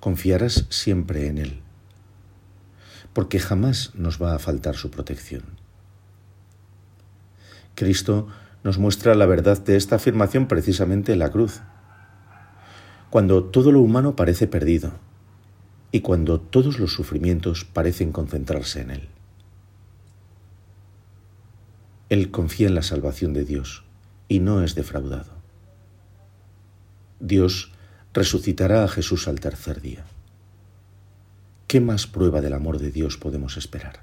confiarás 0.00 0.66
siempre 0.68 1.28
en 1.28 1.38
Él, 1.38 1.60
porque 3.14 3.38
jamás 3.38 3.94
nos 3.94 4.20
va 4.20 4.34
a 4.34 4.38
faltar 4.38 4.74
su 4.76 4.90
protección. 4.90 5.44
Cristo 7.74 8.28
nos 8.62 8.76
muestra 8.76 9.14
la 9.14 9.24
verdad 9.24 9.64
de 9.64 9.76
esta 9.76 9.96
afirmación 9.96 10.46
precisamente 10.46 11.14
en 11.14 11.20
la 11.20 11.30
cruz, 11.30 11.62
cuando 13.08 13.44
todo 13.44 13.72
lo 13.72 13.80
humano 13.80 14.14
parece 14.14 14.46
perdido 14.46 14.92
y 15.90 16.00
cuando 16.00 16.38
todos 16.38 16.78
los 16.78 16.92
sufrimientos 16.92 17.64
parecen 17.64 18.12
concentrarse 18.12 18.82
en 18.82 18.90
Él. 18.90 19.11
Él 22.12 22.30
confía 22.30 22.68
en 22.68 22.74
la 22.74 22.82
salvación 22.82 23.32
de 23.32 23.46
Dios 23.46 23.84
y 24.28 24.40
no 24.40 24.62
es 24.62 24.74
defraudado. 24.74 25.32
Dios 27.20 27.72
resucitará 28.12 28.84
a 28.84 28.88
Jesús 28.88 29.28
al 29.28 29.40
tercer 29.40 29.80
día. 29.80 30.04
¿Qué 31.66 31.80
más 31.80 32.06
prueba 32.06 32.42
del 32.42 32.52
amor 32.52 32.78
de 32.78 32.90
Dios 32.90 33.16
podemos 33.16 33.56
esperar? 33.56 34.00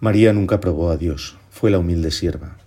María 0.00 0.34
nunca 0.34 0.60
probó 0.60 0.90
a 0.90 0.98
Dios, 0.98 1.38
fue 1.50 1.70
la 1.70 1.78
humilde 1.78 2.10
sierva, 2.10 2.58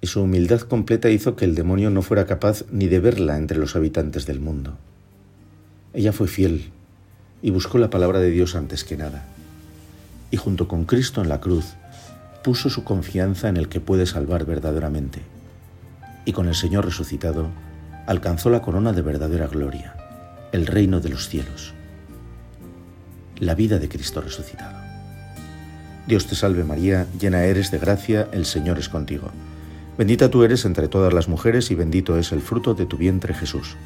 y 0.00 0.06
su 0.06 0.22
humildad 0.22 0.62
completa 0.62 1.10
hizo 1.10 1.36
que 1.36 1.44
el 1.44 1.54
demonio 1.54 1.90
no 1.90 2.00
fuera 2.00 2.24
capaz 2.24 2.64
ni 2.70 2.86
de 2.86 3.00
verla 3.00 3.36
entre 3.36 3.58
los 3.58 3.76
habitantes 3.76 4.24
del 4.24 4.40
mundo. 4.40 4.78
Ella 5.92 6.14
fue 6.14 6.26
fiel 6.26 6.70
y 7.42 7.50
buscó 7.50 7.76
la 7.76 7.90
palabra 7.90 8.18
de 8.18 8.30
Dios 8.30 8.56
antes 8.56 8.82
que 8.82 8.96
nada, 8.96 9.28
y 10.34 10.36
junto 10.36 10.66
con 10.66 10.84
Cristo 10.84 11.22
en 11.22 11.28
la 11.28 11.40
cruz, 11.40 11.76
puso 12.42 12.68
su 12.68 12.82
confianza 12.82 13.48
en 13.48 13.56
el 13.56 13.68
que 13.68 13.78
puede 13.78 14.04
salvar 14.04 14.44
verdaderamente, 14.44 15.20
y 16.24 16.32
con 16.32 16.48
el 16.48 16.56
Señor 16.56 16.84
resucitado, 16.84 17.50
alcanzó 18.08 18.50
la 18.50 18.60
corona 18.60 18.92
de 18.92 19.02
verdadera 19.02 19.46
gloria, 19.46 19.94
el 20.50 20.66
reino 20.66 20.98
de 20.98 21.10
los 21.10 21.28
cielos, 21.28 21.72
la 23.38 23.54
vida 23.54 23.78
de 23.78 23.88
Cristo 23.88 24.22
resucitado. 24.22 24.76
Dios 26.08 26.26
te 26.26 26.34
salve 26.34 26.64
María, 26.64 27.06
llena 27.16 27.44
eres 27.44 27.70
de 27.70 27.78
gracia, 27.78 28.26
el 28.32 28.44
Señor 28.44 28.80
es 28.80 28.88
contigo. 28.88 29.30
Bendita 29.96 30.30
tú 30.30 30.42
eres 30.42 30.64
entre 30.64 30.88
todas 30.88 31.12
las 31.12 31.28
mujeres 31.28 31.70
y 31.70 31.76
bendito 31.76 32.18
es 32.18 32.32
el 32.32 32.40
fruto 32.40 32.74
de 32.74 32.86
tu 32.86 32.96
vientre 32.96 33.34
Jesús. 33.34 33.76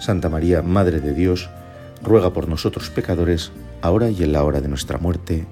Santa 0.00 0.28
María, 0.28 0.60
Madre 0.60 0.98
de 1.00 1.14
Dios, 1.14 1.48
ruega 2.02 2.32
por 2.32 2.48
nosotros 2.48 2.90
pecadores, 2.90 3.52
ahora 3.80 4.10
y 4.10 4.24
en 4.24 4.32
la 4.32 4.42
hora 4.42 4.60
de 4.60 4.66
nuestra 4.66 4.98
muerte. 4.98 5.46